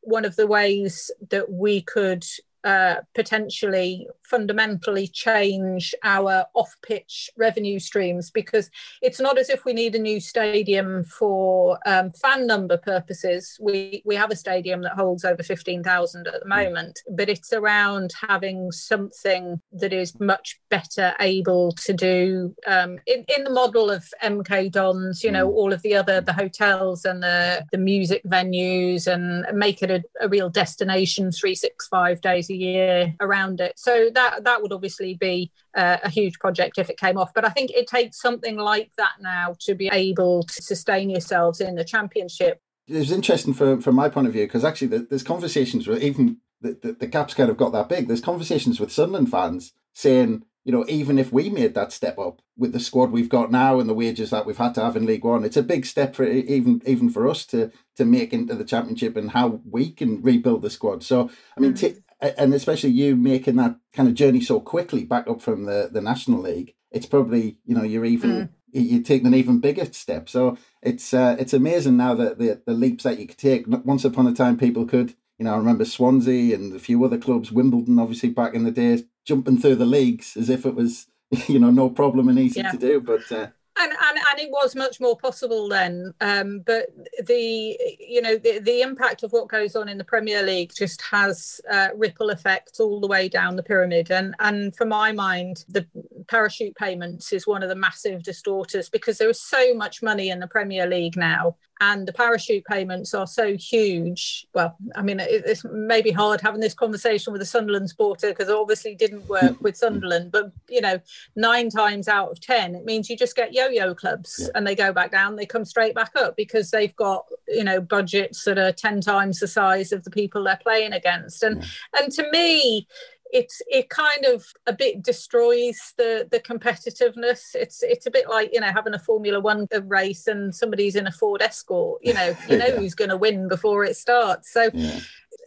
[0.03, 2.25] one of the ways that we could
[2.69, 9.73] uh, potentially fundamentally change our off pitch revenue streams because it's not as if we
[9.73, 13.57] need a new stadium for um, fan number purposes.
[13.59, 16.49] We, we have a stadium that holds over 15,000 at the hmm.
[16.49, 23.25] moment, but it's around having something that is much better able to do um, in,
[23.35, 25.57] in the model of MK Dons, you know, hmm.
[25.57, 30.05] all of the other, the hotels and the, the music venues and make it a,
[30.21, 33.79] a real destination 365 days a year around it.
[33.79, 37.33] So that that would obviously be uh, a huge project if it came off.
[37.35, 41.61] But I think it takes something like that now to be able to sustain yourselves
[41.61, 42.61] in the championship.
[42.87, 46.39] It was interesting from from my point of view because actually there's conversations where even
[46.61, 48.09] the, the, the gaps kind of got that big.
[48.09, 52.43] There's conversations with Sunderland fans saying, you know, even if we made that step up
[52.57, 55.07] with the squad we've got now and the wages that we've had to have in
[55.07, 58.55] League One, it's a big step for even even for us to to make into
[58.55, 61.03] the Championship and how we can rebuild the squad.
[61.03, 61.79] So, I mean, mm.
[61.79, 65.89] t- and especially you making that kind of journey so quickly back up from the,
[65.91, 68.49] the National League, it's probably you know you're even mm.
[68.73, 70.29] you're taking an even bigger step.
[70.29, 73.65] So it's uh, it's amazing now that the the leaps that you could take.
[73.69, 77.19] Once upon a time, people could you know I remember Swansea and a few other
[77.19, 81.07] clubs, Wimbledon obviously back in the days, jumping through the leagues as if it was
[81.47, 82.73] you know no problem and easy yeah.
[82.73, 83.01] to do.
[83.01, 83.49] But uh,
[83.81, 86.87] and, and and it was much more possible then um, but
[87.27, 91.03] the you know the, the impact of what goes on in the premier league just
[91.03, 94.11] has uh, ripple effects all the way down the pyramid.
[94.11, 95.87] And and for my mind the
[96.29, 100.41] parachute payments is one of the massive distorters because there is so much money in
[100.41, 104.47] the premier league now and the parachute payments are so huge.
[104.55, 108.55] Well, I mean, it's maybe hard having this conversation with a Sunderland supporter because it
[108.55, 109.85] obviously didn't work with hmm.
[109.87, 110.33] Sunderland.
[110.33, 111.01] But you know,
[111.37, 114.49] nine times out of ten, it means you just get yo-yo clubs yeah.
[114.55, 117.81] and they go back down, they come straight back up because they've got you know
[117.81, 121.43] budgets that are ten times the size of the people they're playing against.
[121.43, 122.03] And yeah.
[122.03, 122.87] and to me,
[123.33, 128.51] it's it kind of a bit destroys the the competitiveness it's it's a bit like
[128.53, 132.37] you know having a formula one race and somebody's in a ford escort you know
[132.49, 132.77] you know yeah.
[132.77, 135.01] who's going to win before it starts so yeah.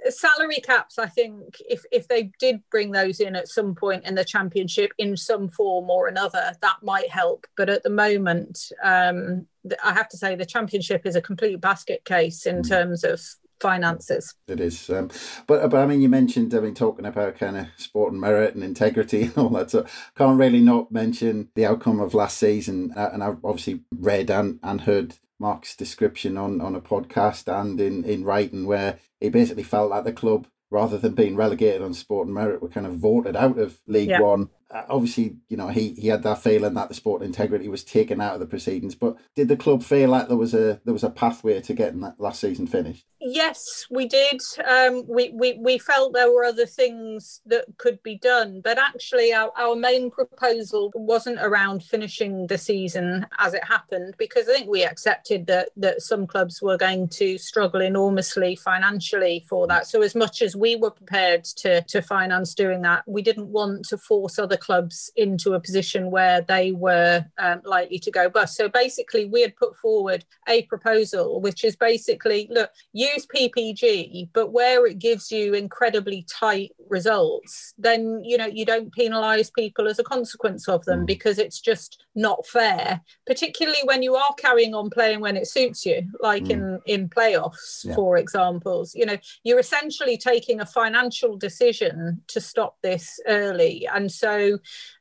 [0.09, 4.15] salary caps i think if if they did bring those in at some point in
[4.15, 9.45] the championship in some form or another that might help but at the moment um
[9.83, 12.67] I have to say the championship is a complete basket case in mm.
[12.67, 13.21] terms of
[13.61, 14.35] finances.
[14.47, 15.09] It is, um,
[15.47, 18.55] but but I mean, you mentioned I mean talking about kind of sport and merit
[18.55, 19.71] and integrity and all that.
[19.71, 19.85] So
[20.17, 24.59] can't really not mention the outcome of last season, uh, and I've obviously read and,
[24.63, 29.63] and heard Mark's description on on a podcast and in in writing where he basically
[29.63, 32.93] felt like the club rather than being relegated on sport and merit were kind of
[32.93, 34.21] voted out of League yeah.
[34.21, 34.45] One uh,
[34.89, 38.33] obviously, you know, he, he had that feeling that the sport integrity was taken out
[38.33, 38.95] of the proceedings.
[38.95, 42.01] But did the club feel like there was a there was a pathway to getting
[42.01, 43.05] that last season finished?
[43.23, 44.41] Yes, we did.
[44.67, 49.31] Um, we, we we felt there were other things that could be done, but actually,
[49.31, 54.69] our, our main proposal wasn't around finishing the season as it happened, because I think
[54.69, 59.85] we accepted that that some clubs were going to struggle enormously financially for that.
[59.85, 63.85] So, as much as we were prepared to to finance doing that, we didn't want
[63.89, 68.55] to force other clubs into a position where they were um, likely to go bust.
[68.55, 74.53] So basically, we had put forward a proposal, which is basically look, use PPG, but
[74.53, 79.99] where it gives you incredibly tight results, then you know you don't penalise people as
[79.99, 81.07] a consequence of them mm.
[81.07, 83.01] because it's just not fair.
[83.25, 86.51] Particularly when you are carrying on playing when it suits you, like mm.
[86.51, 87.95] in in playoffs, yeah.
[87.95, 88.93] for examples.
[88.93, 94.50] You know, you're essentially taking a financial decision to stop this early, and so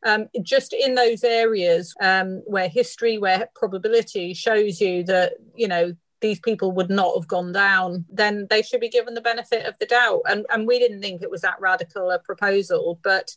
[0.05, 5.95] um, just in those areas um, where history, where probability shows you that, you know,
[6.21, 9.79] these people would not have gone down, then they should be given the benefit of
[9.79, 10.21] the doubt.
[10.29, 13.35] And, and we didn't think it was that radical a proposal, but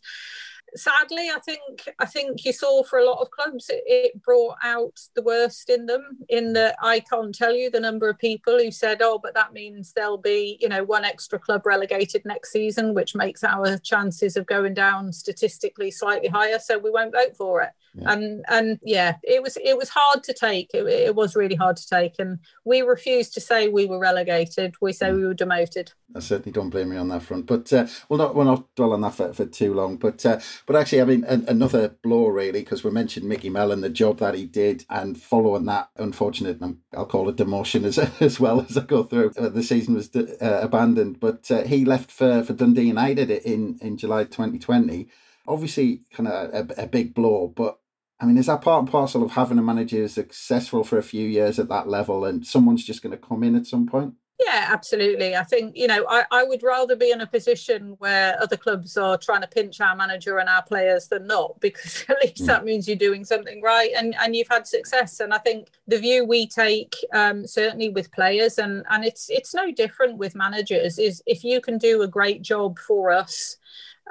[0.76, 4.58] sadly, I think I think you saw for a lot of clubs it, it, brought
[4.64, 6.20] out the worst in them.
[6.30, 9.54] In that I can't tell you the number of people who said, "Oh, but that
[9.54, 14.38] means there'll be you know one extra club relegated next season, which makes our chances
[14.38, 18.12] of going down statistically slightly higher, so we won't vote for it." Yeah.
[18.12, 20.72] And and yeah, it was it was hard to take.
[20.74, 24.74] It, it, was really hard to take, and we refused to say we were relegated.
[24.82, 25.18] We say mm.
[25.18, 25.94] we were demoted.
[26.16, 27.46] I certainly don't blame me on that front.
[27.46, 29.98] But uh, we'll not we'll not dwell on that for, for too long.
[29.98, 33.90] But uh, but actually, I mean, another blow really because we mentioned Micky Mellon, the
[33.90, 36.60] job that he did, and following that unfortunate,
[36.96, 39.34] I'll call it demotion as as well as I go through.
[39.38, 43.78] Uh, the season was uh, abandoned, but uh, he left for for Dundee United in
[43.82, 45.10] in July 2020
[45.48, 47.78] obviously kind of a, a, big blow, but
[48.24, 51.04] I mean, is that part and parcel of having a manager who's successful for a
[51.04, 54.14] few years at that level and someone's just going to come in at some point?
[54.40, 55.36] Yeah, absolutely.
[55.36, 58.96] I think, you know, I, I would rather be in a position where other clubs
[58.96, 62.46] are trying to pinch our manager and our players than not, because at least mm.
[62.46, 65.20] that means you're doing something right and, and you've had success.
[65.20, 69.54] And I think the view we take, um, certainly with players, and, and it's it's
[69.54, 73.58] no different with managers, is if you can do a great job for us,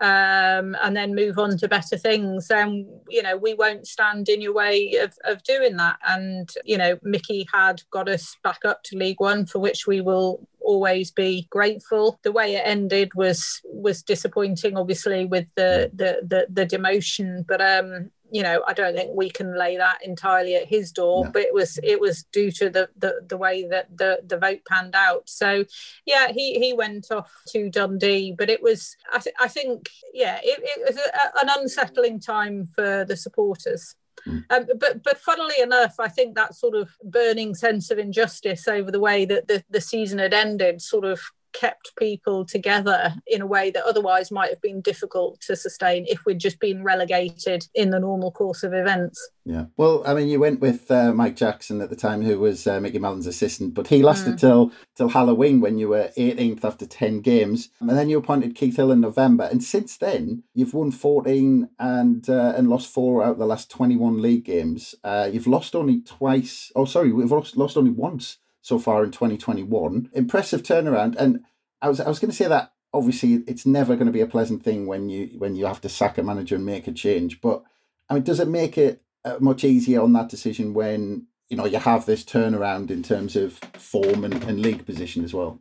[0.01, 4.41] um, and then move on to better things, then you know we won't stand in
[4.41, 5.99] your way of, of doing that.
[6.09, 10.01] And you know, Micky had got us back up to League One, for which we
[10.01, 12.19] will always be grateful.
[12.23, 17.47] The way it ended was was disappointing, obviously, with the the the, the demotion.
[17.47, 21.27] But um, you know, I don't think we can lay that entirely at his door,
[21.27, 21.31] no.
[21.31, 24.61] but it was it was due to the, the the way that the the vote
[24.67, 25.29] panned out.
[25.29, 25.67] So
[26.07, 30.41] yeah, he he went off to Dundee, but it was I, th- I think yeah,
[30.43, 33.97] it, it was a, an unsettling time for the supporters.
[34.27, 34.45] Mm.
[34.49, 38.91] Um, but but funnily enough, I think that sort of burning sense of injustice over
[38.91, 41.21] the way that the, the season had ended sort of
[41.53, 46.25] kept people together in a way that otherwise might have been difficult to sustain if
[46.25, 49.31] we'd just been relegated in the normal course of events.
[49.45, 49.67] Yeah.
[49.77, 52.81] Well, I mean, you went with uh, Mike Jackson at the time, who was uh,
[52.81, 54.41] Micky Mellon's assistant, but he lasted mm.
[54.41, 58.77] till till Halloween when you were 18th after 10 games, and then you appointed Keith
[58.77, 59.45] Hill in November.
[59.45, 63.71] And since then, you've won 14 and uh, and lost four out of the last
[63.71, 64.95] 21 league games.
[65.03, 66.71] Uh, you've lost only twice.
[66.77, 70.09] Oh, sorry, we've lost lost only once so far in 2021.
[70.15, 71.15] Impressive turnaround.
[71.19, 71.45] And
[71.83, 74.27] I was I was going to say that obviously it's never going to be a
[74.27, 77.41] pleasant thing when you when you have to sack a manager and make a change.
[77.41, 77.63] But
[78.09, 81.67] I mean, does it make it uh, much easier on that decision when you know
[81.67, 85.61] you have this turnaround in terms of form and, and league position as well?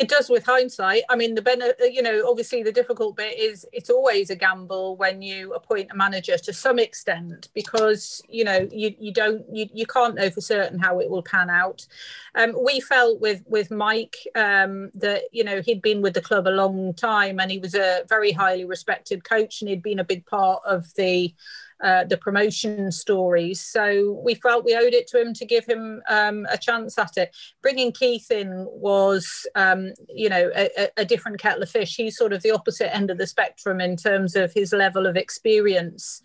[0.00, 1.02] It does with hindsight.
[1.10, 4.34] I mean, the benefit, uh, you know, obviously the difficult bit is it's always a
[4.34, 9.44] gamble when you appoint a manager to some extent because you know you you don't
[9.54, 11.86] you, you can't know for certain how it will pan out.
[12.34, 16.46] Um, we felt with with Mike um, that you know he'd been with the club
[16.46, 20.04] a long time and he was a very highly respected coach and he'd been a
[20.04, 21.34] big part of the
[21.82, 23.60] uh, the promotion stories.
[23.60, 27.16] So we felt we owed it to him to give him um, a chance at
[27.16, 27.34] it.
[27.62, 31.96] Bringing Keith in was, um, you know, a, a, different kettle of fish.
[31.96, 35.16] He's sort of the opposite end of the spectrum in terms of his level of
[35.16, 36.22] experience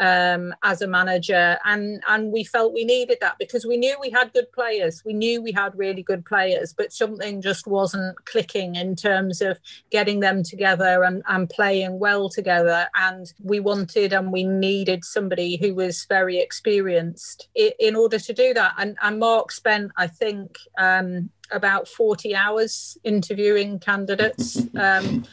[0.00, 4.10] um, as a manager, and and we felt we needed that because we knew we
[4.10, 5.02] had good players.
[5.04, 9.58] We knew we had really good players, but something just wasn't clicking in terms of
[9.90, 12.88] getting them together and, and playing well together.
[12.94, 18.32] And we wanted and we needed somebody who was very experienced in, in order to
[18.32, 18.74] do that.
[18.78, 20.58] And and Mark spent, I think.
[20.78, 25.24] Um, about 40 hours interviewing candidates um,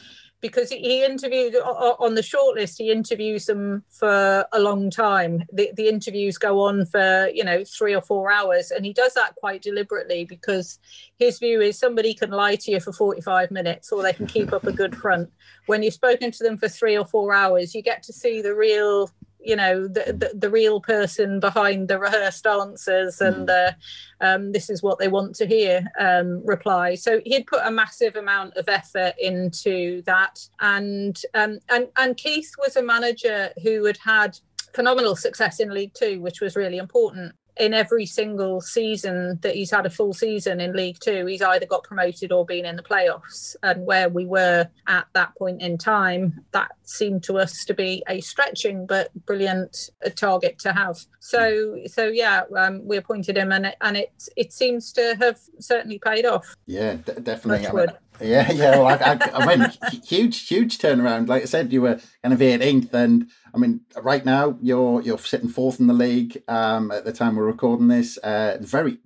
[0.44, 5.42] because he interviewed on the shortlist he interviews them for a long time.
[5.50, 9.14] The, the interviews go on for you know three or four hours and he does
[9.14, 10.78] that quite deliberately because
[11.18, 14.52] his view is somebody can lie to you for 45 minutes or they can keep
[14.52, 15.32] up a good front.
[15.64, 18.54] When you've spoken to them for three or four hours you get to see the
[18.54, 19.10] real
[19.44, 23.72] you know the, the, the real person behind the rehearsed answers and uh,
[24.20, 26.94] um, this is what they want to hear um, reply.
[26.94, 30.40] So he'd put a massive amount of effort into that.
[30.60, 34.38] And um, and and keith was a manager who had had
[34.74, 39.70] phenomenal success in league two which was really important in every single season that he's
[39.70, 42.82] had a full season in League Two, he's either got promoted or been in the
[42.82, 43.54] playoffs.
[43.62, 48.02] And where we were at that point in time, that seemed to us to be
[48.08, 50.98] a stretching but brilliant uh, target to have.
[51.20, 55.38] So, so yeah, um, we appointed him, and it, and it it seems to have
[55.58, 56.56] certainly paid off.
[56.66, 57.66] Yeah, d- definitely.
[57.66, 57.86] I mean,
[58.20, 58.70] yeah, yeah.
[58.78, 59.70] Well, I, I, I mean,
[60.04, 61.28] huge, huge turnaround.
[61.28, 65.18] Like I said, you were kind of 18th, and I mean, right now you're you're
[65.18, 66.42] sitting fourth in the league.
[66.48, 68.98] Um, at the time we're recording this, uh, very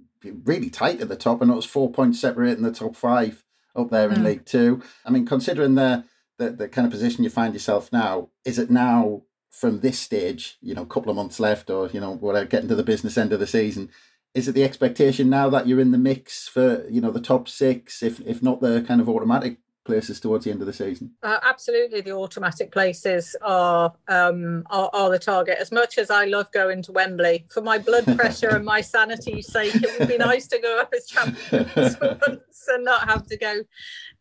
[0.45, 3.45] really tight at the top, and it was four points separating the top five
[3.75, 4.25] up there in mm.
[4.25, 4.83] League Two.
[5.05, 6.05] I mean, considering the
[6.39, 10.57] the, the kind of position you find yourself now, is it now from this stage,
[10.61, 13.19] you know, a couple of months left or, you know, whatever, getting to the business
[13.19, 13.91] end of the season,
[14.39, 17.49] is it the expectation now that you're in the mix for, you know, the top
[17.49, 21.11] six, if if not the kind of automatic places towards the end of the season?
[21.23, 25.59] Uh, absolutely, the automatic places are, um, are are the target.
[25.59, 29.51] As much as I love going to Wembley, for my blood pressure and my sanity's
[29.51, 33.37] sake, it would be nice to go up as champions once and not have to
[33.37, 33.63] go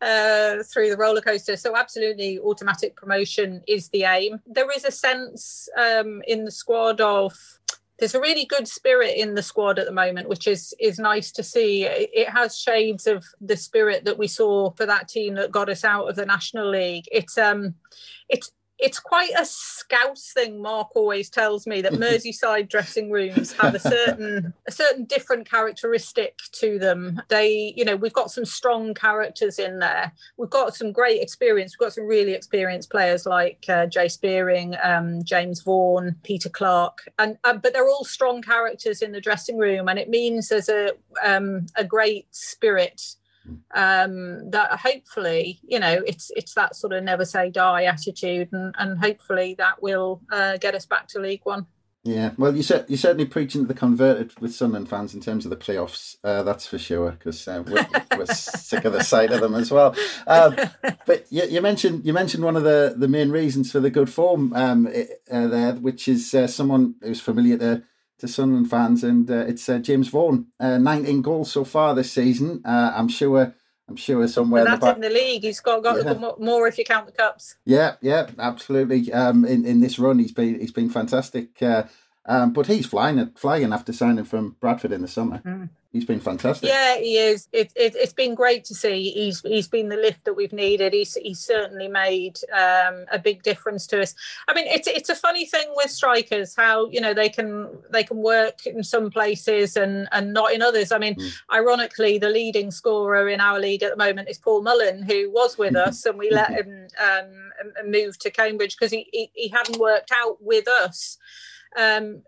[0.02, 1.56] uh, through the roller coaster.
[1.56, 4.40] So, absolutely, automatic promotion is the aim.
[4.48, 7.34] There is a sense um, in the squad of
[8.00, 11.32] there's a really good spirit in the squad at the moment, which is is nice
[11.34, 11.84] to see.
[11.86, 15.84] It has shades of the spirit that we saw for that team that got us
[15.84, 17.06] out of the National League.
[17.12, 17.76] It's um,
[18.30, 20.62] it's it's quite a scouse thing.
[20.62, 26.38] Mark always tells me that Merseyside dressing rooms have a certain a certain different characteristic
[26.54, 27.22] to them.
[27.30, 30.12] They, you know, we've got some strong characters in there.
[30.38, 31.74] We've got some great experience.
[31.74, 37.08] We've got some really experienced players like uh, Jay Spearing, um, James Vaughan, Peter Clarke,
[37.18, 40.70] and uh, but they're all strong characters in the dressing room, and it means there's
[40.70, 40.92] a
[41.24, 43.16] um, a great spirit
[43.76, 48.74] um, that hopefully you know it's it's that sort of never say die attitude and,
[48.78, 51.66] and hopefully that will uh, get us back to league one.
[52.04, 55.46] Yeah well you said you're certainly preaching to the converted with sunderland fans in terms
[55.46, 57.86] of the playoffs uh, that's for sure because uh, we're,
[58.18, 59.94] we're sick of the sight of them as well.
[60.26, 60.56] Um,
[61.06, 64.10] but you, you, mentioned you mentioned one of the the main reasons for the good
[64.10, 67.84] form um, uh, there which is uh, someone who's familiar to
[68.20, 70.48] to Sunderland fans, and uh, it's uh, James Vaughan.
[70.60, 72.62] Uh, 19 goals so far this season.
[72.66, 73.54] Uh, I'm sure.
[73.90, 74.66] I'm sure somewhere.
[74.66, 75.44] that's in the, in the league.
[75.44, 76.32] He's got got yeah.
[76.40, 77.56] more if you count the cups.
[77.64, 79.14] Yeah, yeah, absolutely.
[79.14, 81.62] Um, in in this run, he's been he's been fantastic.
[81.62, 81.84] Uh,
[82.26, 85.42] um, but he's flying flying after signing from Bradford in the summer.
[85.46, 86.70] Mm he's been fantastic.
[86.70, 87.48] Yeah, he is.
[87.52, 89.10] It, it, has been great to see.
[89.10, 90.94] He's he's been the lift that we've needed.
[90.94, 94.14] He's he's certainly made um, a big difference to us.
[94.48, 98.04] I mean, it's it's a funny thing with strikers how you know they can they
[98.04, 100.92] can work in some places and and not in others.
[100.92, 101.34] I mean, mm.
[101.52, 105.58] ironically, the leading scorer in our league at the moment is Paul Mullin, who was
[105.58, 109.80] with us, and we let him um, move to Cambridge because he, he he hadn't
[109.80, 111.18] worked out with us
[111.76, 112.22] um,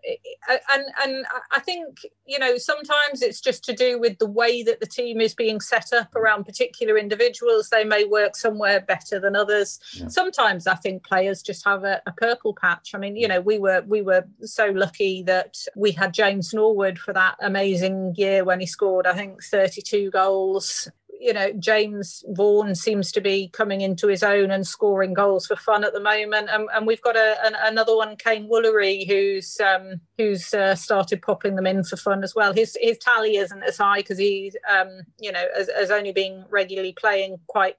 [0.48, 4.80] and and I think you know sometimes it's just to do with the way that
[4.80, 7.70] the team is being set up around particular individuals.
[7.70, 9.80] They may work somewhere better than others.
[9.94, 10.08] Yeah.
[10.08, 12.92] Sometimes I think players just have a, a, purple patch.
[12.94, 16.98] I mean, you know, we were we were so lucky that we had James Norwood
[16.98, 20.88] for that amazing year when he scored I think 32 goals
[21.20, 25.54] you know, James Vaughan seems to be coming into his own and scoring goals for
[25.54, 26.48] fun at the moment.
[26.50, 31.20] And, and we've got a, an, another one, Kaiyne Woolery, who's um, who's uh, started
[31.20, 32.54] popping them in for fun as well.
[32.54, 36.46] His his tally isn't as high because he's um, you know has, has only been
[36.48, 37.76] regularly playing quite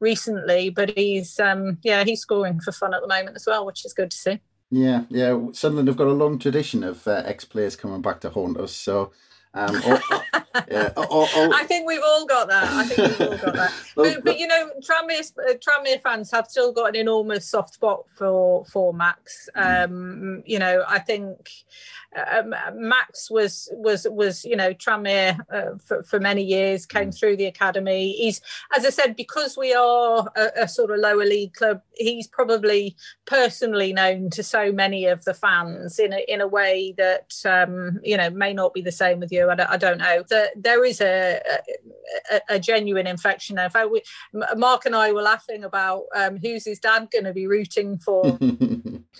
[0.00, 3.84] recently, but he's um, yeah he's scoring for fun at the moment as well, which
[3.84, 4.40] is good to see.
[4.72, 5.38] Yeah, yeah.
[5.52, 8.72] Sunderland have got a long tradition of uh, ex players coming back to haunt us,
[8.72, 9.12] so
[9.52, 10.00] um, or,
[10.70, 12.64] yeah, or, I think we've all got that.
[12.64, 13.72] I think we've all got that.
[13.96, 18.04] but, but, you know, Tranmere, uh, Tranmere fans have still got an enormous soft spot
[18.16, 19.48] for for Max.
[19.56, 19.84] Mm.
[19.84, 21.50] Um, you know, I think
[22.16, 27.18] um, Max was was was you know Tranmere uh, for, for many years came mm.
[27.18, 28.12] through the academy.
[28.12, 28.40] He's
[28.76, 31.82] as I said because we are a, a, sort of lower league club.
[31.94, 32.96] He's probably
[33.26, 38.00] personally known to so many of the fans in a, in a way that um,
[38.02, 39.39] you know may not be the same with you.
[39.48, 40.24] I don't, I don't know.
[40.28, 41.40] that there is a,
[42.30, 43.66] a, a genuine infection there.
[43.66, 44.02] In fact, we,
[44.56, 48.22] Mark and I were laughing about um, who's his dad going to be rooting for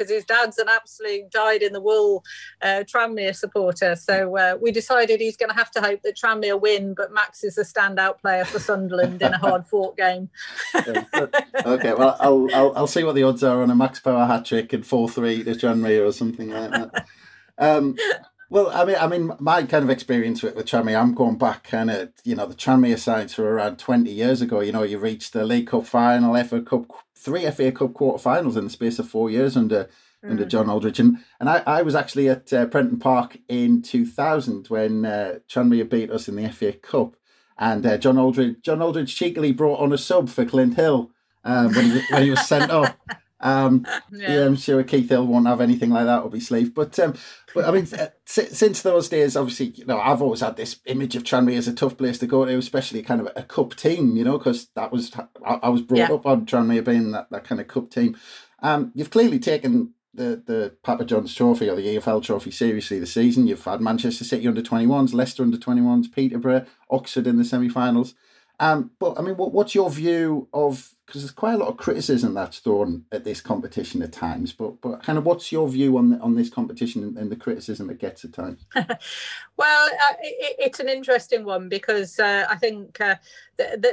[0.00, 2.24] because his dad's an absolute dyed in the wool.
[2.62, 3.96] Uh, Tranmere supporter.
[3.96, 7.44] So uh, we decided he's going to have to hope that Tranmere win, but Max
[7.44, 10.30] is a standout player for Sunderland in a hard fought game.
[10.74, 14.44] okay, well, I'll, I'll, I'll see what the odds are on a Max Power hat
[14.44, 17.06] trick and 4 3 to Tranmere or something like that.
[17.58, 17.96] Um,
[18.50, 21.62] well, I mean, I mean, my kind of experience with, with Tranmere, I'm going back
[21.62, 24.60] kind of, you know, the Tranmere sides were around 20 years ago.
[24.60, 28.64] You know, you reached the League Cup final, FA Cup, three FA Cup quarterfinals in
[28.64, 29.88] the space of four years under
[30.24, 30.30] mm.
[30.30, 30.98] under John Aldridge.
[30.98, 35.88] And, and I, I was actually at uh, Prenton Park in 2000 when uh, Tranmere
[35.88, 37.14] beat us in the FA Cup.
[37.56, 41.10] And uh, John Aldridge John Aldridge cheekily brought on a sub for Clint Hill
[41.44, 42.96] um, when, he, when he was sent off.
[43.40, 44.32] Um, yeah.
[44.32, 44.46] yeah.
[44.46, 46.74] I'm sure Keith Hill won't have anything like that up his sleeve.
[46.74, 47.14] But um,
[47.54, 51.16] but I mean, uh, since those days, obviously, you know, I've always had this image
[51.16, 54.16] of Tranmere as a tough place to go to, especially kind of a cup team,
[54.16, 55.12] you know, because that was
[55.44, 56.12] I, I was brought yeah.
[56.12, 58.16] up on Tranmere being that, that kind of cup team.
[58.62, 63.14] Um, you've clearly taken the the Papa John's Trophy or the EFL Trophy seriously this
[63.14, 63.46] season.
[63.46, 67.44] You've had Manchester City under twenty ones, Leicester under twenty ones, Peterborough, Oxford in the
[67.44, 68.14] semi finals.
[68.58, 71.76] Um, but I mean, what, what's your view of because there's quite a lot of
[71.76, 74.52] criticism that's thrown at this competition at times.
[74.52, 77.90] But but kind of what's your view on on this competition and, and the criticism
[77.90, 78.64] it gets at times?
[78.76, 83.16] well, uh, it, it's an interesting one because uh, I think uh,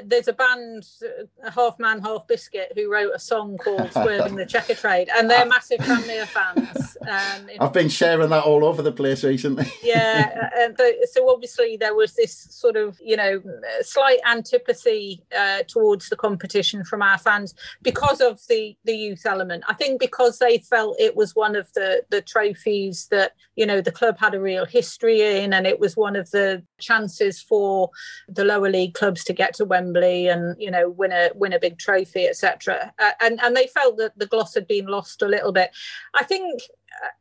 [0.06, 4.46] there's a band, uh, Half Man Half Biscuit, who wrote a song called "Swerving the
[4.54, 6.98] Checkatrade," and they're massive Tranmere fans.
[7.02, 9.66] Um, I've been sharing that all over the place recently.
[9.84, 10.78] yeah, uh, and
[11.12, 13.42] so obviously there was this sort of you know
[13.82, 19.64] slight antipathy uh, towards the competition from our fans because of the the youth element.
[19.68, 23.82] I think because they felt it was one of the the trophies that you know
[23.82, 27.90] the club had a real history in, and it was one of the chances for
[28.28, 31.60] the lower league clubs to get to Wembley and you know win a win a
[31.60, 32.94] big trophy, etc.
[33.00, 35.72] Uh, and and they felt that the gloss had been lost a little bit.
[36.16, 36.62] I think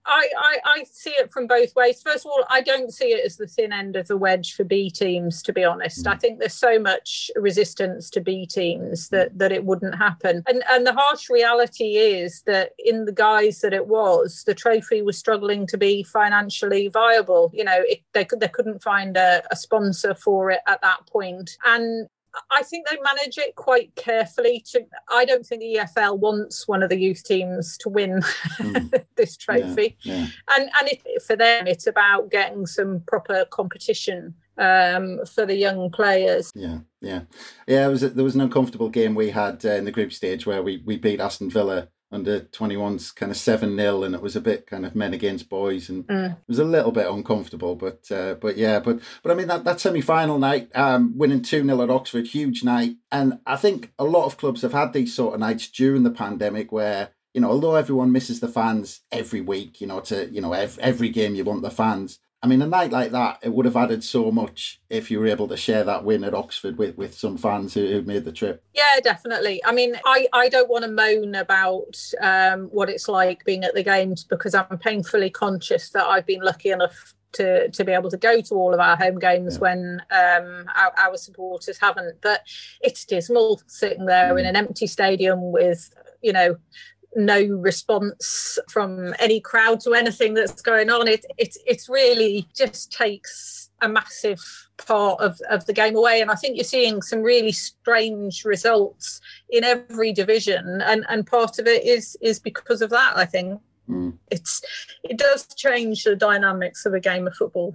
[0.04, 2.00] I, I, I, see it from both ways.
[2.02, 4.64] First of all, I don't see it as the thin end of the wedge for
[4.64, 6.04] B teams, to be honest.
[6.04, 6.12] Mm.
[6.12, 10.42] I think there's so much resistance to B teams that, that it wouldn't happen.
[10.46, 15.02] And, and the harsh reality is that in the guise that it was, the trophy
[15.02, 17.50] was struggling to be financially viable.
[17.52, 21.06] You know, it, they, could, they couldn't find a, a sponsor for it at that
[21.06, 21.56] point.
[21.64, 22.08] And
[22.50, 24.64] I think they manage it quite carefully.
[24.72, 28.22] To I don't think the EFL wants one of the youth teams to win
[28.58, 29.04] mm.
[29.16, 30.26] this trophy, yeah, yeah.
[30.56, 35.90] and and it, for them it's about getting some proper competition um, for the young
[35.90, 36.52] players.
[36.54, 37.22] Yeah, yeah,
[37.66, 37.86] yeah.
[37.86, 40.62] It was there was an uncomfortable game we had uh, in the group stage where
[40.62, 44.40] we we beat Aston Villa under 21s kind of 7 0 and it was a
[44.40, 46.32] bit kind of men against boys and mm.
[46.32, 49.64] it was a little bit uncomfortable but uh, but yeah but but i mean that,
[49.64, 54.04] that semi-final night um, winning 2 0 at oxford huge night and i think a
[54.04, 57.50] lot of clubs have had these sort of nights during the pandemic where you know
[57.50, 61.34] although everyone misses the fans every week you know to you know every, every game
[61.34, 64.30] you want the fans I mean, a night like that, it would have added so
[64.30, 67.74] much if you were able to share that win at Oxford with, with some fans
[67.74, 68.62] who, who made the trip.
[68.72, 69.60] Yeah, definitely.
[69.64, 73.74] I mean, I, I don't want to moan about um, what it's like being at
[73.74, 78.10] the games because I'm painfully conscious that I've been lucky enough to to be able
[78.10, 79.60] to go to all of our home games yeah.
[79.60, 82.20] when um, our, our, supporters haven't.
[82.22, 82.42] But
[82.80, 84.38] it's dismal sitting there mm.
[84.38, 85.90] in an empty stadium with
[86.22, 86.56] you know
[87.16, 91.08] no response from any crowd to anything that's going on.
[91.08, 94.40] It it it really just takes a massive
[94.78, 96.20] part of, of the game away.
[96.20, 100.80] And I think you're seeing some really strange results in every division.
[100.82, 103.60] And, and part of it is is because of that, I think.
[103.88, 104.18] Mm.
[104.30, 104.62] It's
[105.04, 107.74] it does change the dynamics of a game of football.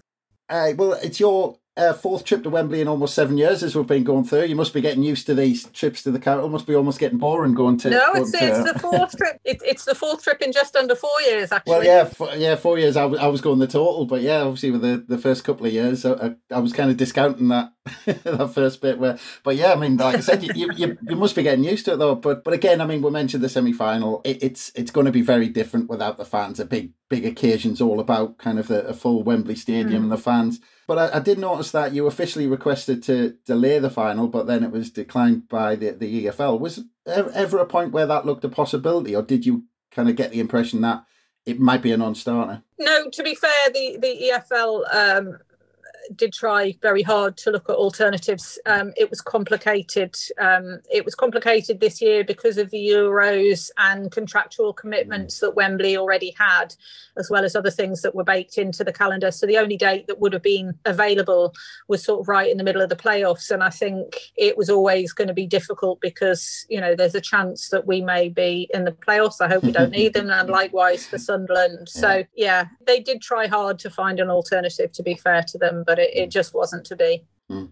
[0.50, 3.88] Uh, well, it's your uh, fourth trip to Wembley in almost seven years as we've
[3.88, 4.44] been going through.
[4.44, 6.50] You must be getting used to these trips to the capital.
[6.50, 7.90] Must be almost getting boring going to.
[7.90, 9.40] No, it's, to, it's the fourth trip.
[9.46, 11.72] It, it's the fourth trip in just under four years, actually.
[11.72, 12.98] Well, yeah, four, yeah, four years.
[12.98, 15.72] I, I was going the total, but yeah, obviously with the, the first couple of
[15.72, 17.72] years, I, I was kind of discounting that
[18.06, 19.00] that first bit.
[19.00, 21.86] Where, but yeah, I mean, like I said, you, you, you must be getting used
[21.86, 22.16] to it though.
[22.16, 24.22] But but again, I mean, we mentioned the semi final.
[24.26, 26.60] It, it's it's going to be very different without the fans.
[26.60, 30.04] A big big occasions all about kind of the, a full Wembley Stadium mm.
[30.04, 30.60] and the fans.
[30.92, 34.62] But I, I, did notice that you officially requested to delay the final, but then
[34.62, 36.60] it was declined by the, the EFL.
[36.60, 40.18] Was there ever a point where that looked a possibility, or did you kind of
[40.18, 41.06] get the impression that
[41.46, 42.64] it might be a non-starter?
[42.78, 45.38] No, to be fair, the the EFL um,
[46.16, 48.58] did try very hard to look at alternatives.
[48.66, 50.16] Um, it was complicated.
[50.40, 55.98] Um, it was complicated this year because of the Euros and contractual commitments that Wembley
[55.98, 56.76] already had,
[57.18, 59.32] as well as other things that were baked into the calendar.
[59.32, 61.54] So the only date that would have been available
[61.88, 63.52] was sort of right in the middle of the playoffs.
[63.52, 67.22] And I think it was always going to be difficult because, you know, there's a
[67.22, 69.42] chance that we may be in the playoffs.
[69.42, 70.30] I hope we don't need them.
[70.30, 71.90] And likewise for Sunderland.
[71.90, 75.84] So, yeah, they did try hard to find an alternative, to be fair to them
[75.86, 77.24] but it, it just wasn't to be.
[77.52, 77.70] Mm.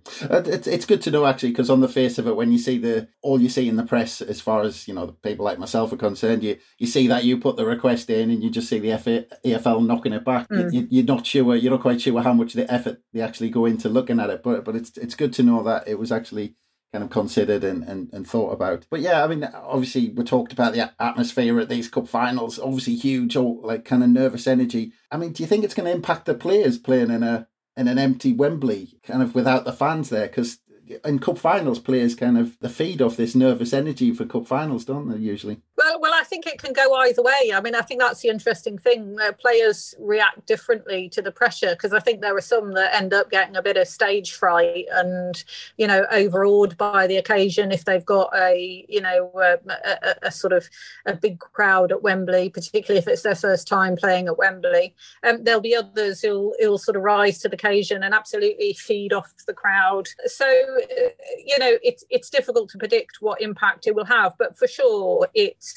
[0.47, 2.77] It's it's good to know actually because on the face of it, when you see
[2.77, 5.57] the all you see in the press, as far as you know, the people like
[5.57, 8.67] myself are concerned, you you see that you put the request in and you just
[8.67, 10.49] see the EFL knocking it back.
[10.49, 10.73] Mm.
[10.73, 13.65] You, you're not sure, you're not quite sure how much the effort they actually go
[13.65, 16.55] into looking at it, but but it's it's good to know that it was actually
[16.91, 18.85] kind of considered and, and, and thought about.
[18.89, 22.59] But yeah, I mean, obviously we talked about the atmosphere at these cup finals.
[22.59, 24.91] Obviously, huge, all like kind of nervous energy.
[25.11, 27.47] I mean, do you think it's going to impact the players playing in a
[27.79, 30.59] in an empty Wembley, kind of without the fans there, because
[31.05, 34.83] in cup finals, players kind of the feed off this nervous energy for cup finals,
[34.83, 35.17] don't they?
[35.17, 35.61] Usually.
[35.79, 37.53] Well, well, I think it can go either way.
[37.53, 39.17] I mean, I think that's the interesting thing.
[39.17, 43.13] Uh, players react differently to the pressure because I think there are some that end
[43.13, 45.41] up getting a bit of stage fright and,
[45.77, 50.31] you know, overawed by the occasion if they've got a, you know, a, a, a
[50.31, 50.69] sort of
[51.05, 54.93] a big crowd at Wembley, particularly if it's their first time playing at Wembley.
[55.23, 59.13] Um, there'll be others who'll, who'll sort of rise to the occasion and absolutely feed
[59.13, 60.09] off the crowd.
[60.25, 61.09] So, uh,
[61.45, 65.29] you know, it's it's difficult to predict what impact it will have, but for sure,
[65.33, 65.68] it's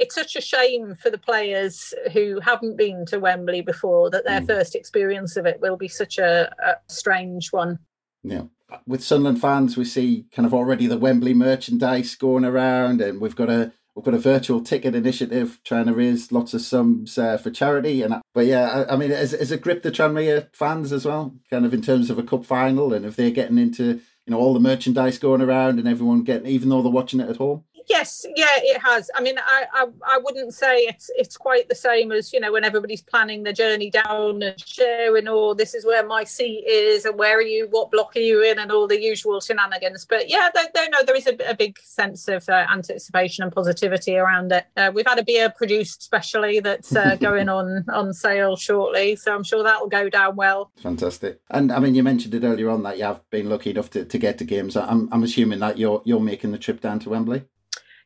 [0.00, 4.40] it's such a shame for the players who haven't been to Wembley before that their
[4.40, 4.46] mm.
[4.46, 7.78] first experience of it will be such a, a, strange one.
[8.22, 8.44] Yeah.
[8.86, 13.36] With Sunderland fans, we see kind of already the Wembley merchandise going around, and we've
[13.36, 17.36] got a we've got a virtual ticket initiative trying to raise lots of sums uh,
[17.36, 18.02] for charity.
[18.02, 21.34] And but yeah, I, I mean, has, has it gripped the Tranmere fans as well?
[21.50, 24.38] Kind of in terms of a cup final, and if they're getting into you know
[24.38, 27.64] all the merchandise going around and everyone getting, even though they're watching it at home.
[27.90, 29.10] Yes, yeah, it has.
[29.16, 32.52] I mean, I, I, I wouldn't say it's it's quite the same as you know
[32.52, 36.64] when everybody's planning the journey down and sharing, or oh, this is where my seat
[36.68, 40.06] is, and where are you, what block are you in, and all the usual shenanigans.
[40.08, 43.52] But yeah, they, they know there is a, a big sense of uh, anticipation and
[43.52, 44.66] positivity around it.
[44.76, 49.34] Uh, we've had a beer produced specially that's uh, going on on sale shortly, so
[49.34, 50.70] I'm sure that will go down well.
[50.80, 51.40] Fantastic.
[51.50, 54.04] And I mean, you mentioned it earlier on that you have been lucky enough to,
[54.04, 54.76] to get to games.
[54.76, 57.46] I'm I'm assuming that you're you're making the trip down to Wembley.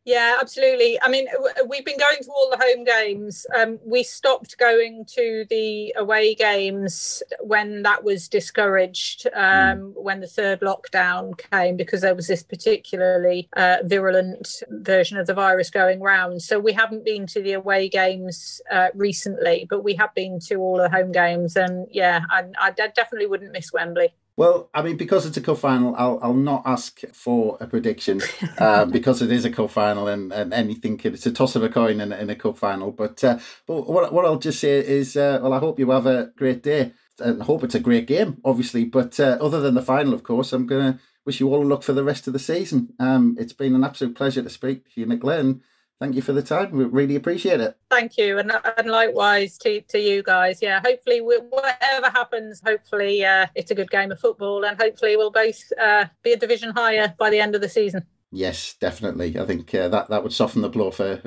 [0.05, 1.01] Yeah, absolutely.
[1.01, 1.27] I mean,
[1.67, 3.47] we've been going to all the home games.
[3.57, 9.33] Um, we stopped going to the away games when that was discouraged, um,
[9.79, 9.93] mm.
[9.95, 15.33] when the third lockdown came, because there was this particularly uh, virulent version of the
[15.33, 16.43] virus going round.
[16.43, 20.57] So we haven't been to the away games uh, recently, but we have been to
[20.57, 21.57] all the home games.
[21.57, 24.13] And yeah, I, I definitely wouldn't miss Wembley.
[24.37, 28.20] Well, I mean, because it's a cup final, I'll I'll not ask for a prediction
[28.59, 31.62] uh, because it is a cup final and, and anything can, it's a toss of
[31.62, 32.91] a coin in, in a cup final.
[32.91, 36.07] But uh, but what what I'll just say is, uh, well, I hope you have
[36.07, 38.85] a great day and hope it's a great game, obviously.
[38.85, 41.93] But uh, other than the final, of course, I'm gonna wish you all luck for
[41.93, 42.93] the rest of the season.
[42.99, 45.61] Um, it's been an absolute pleasure to speak to you, Nicola, and
[46.01, 46.72] thank you for the time.
[46.72, 47.76] We really appreciate it.
[47.90, 50.61] Thank you, and, and likewise to, to you guys.
[50.61, 55.16] Yeah, hopefully, we, whatever happens, hopefully uh, it's a good game of football, and hopefully
[55.16, 58.05] we'll both uh, be a division higher by the end of the season.
[58.35, 59.39] Yes, definitely.
[59.39, 61.20] I think uh, that that would soften the blow for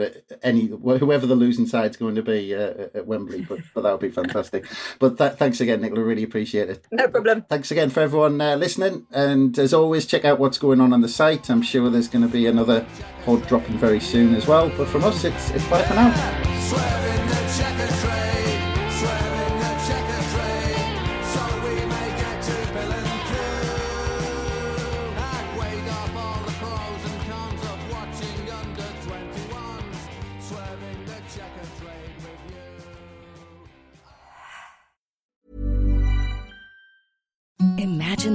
[0.43, 3.45] any whoever the losing side's going to be uh, at Wembley.
[3.47, 4.66] But, but that would be fantastic.
[4.99, 6.03] But th- thanks again, Nicola.
[6.03, 6.86] Really appreciate it.
[6.91, 7.43] No problem.
[7.43, 9.08] Thanks again for everyone uh, listening.
[9.12, 11.49] And as always, check out what's going on on the site.
[11.49, 12.86] I'm sure there's going to be another
[13.24, 14.70] pod dropping very soon as well.
[14.76, 17.16] But from us, it's it's bye for now.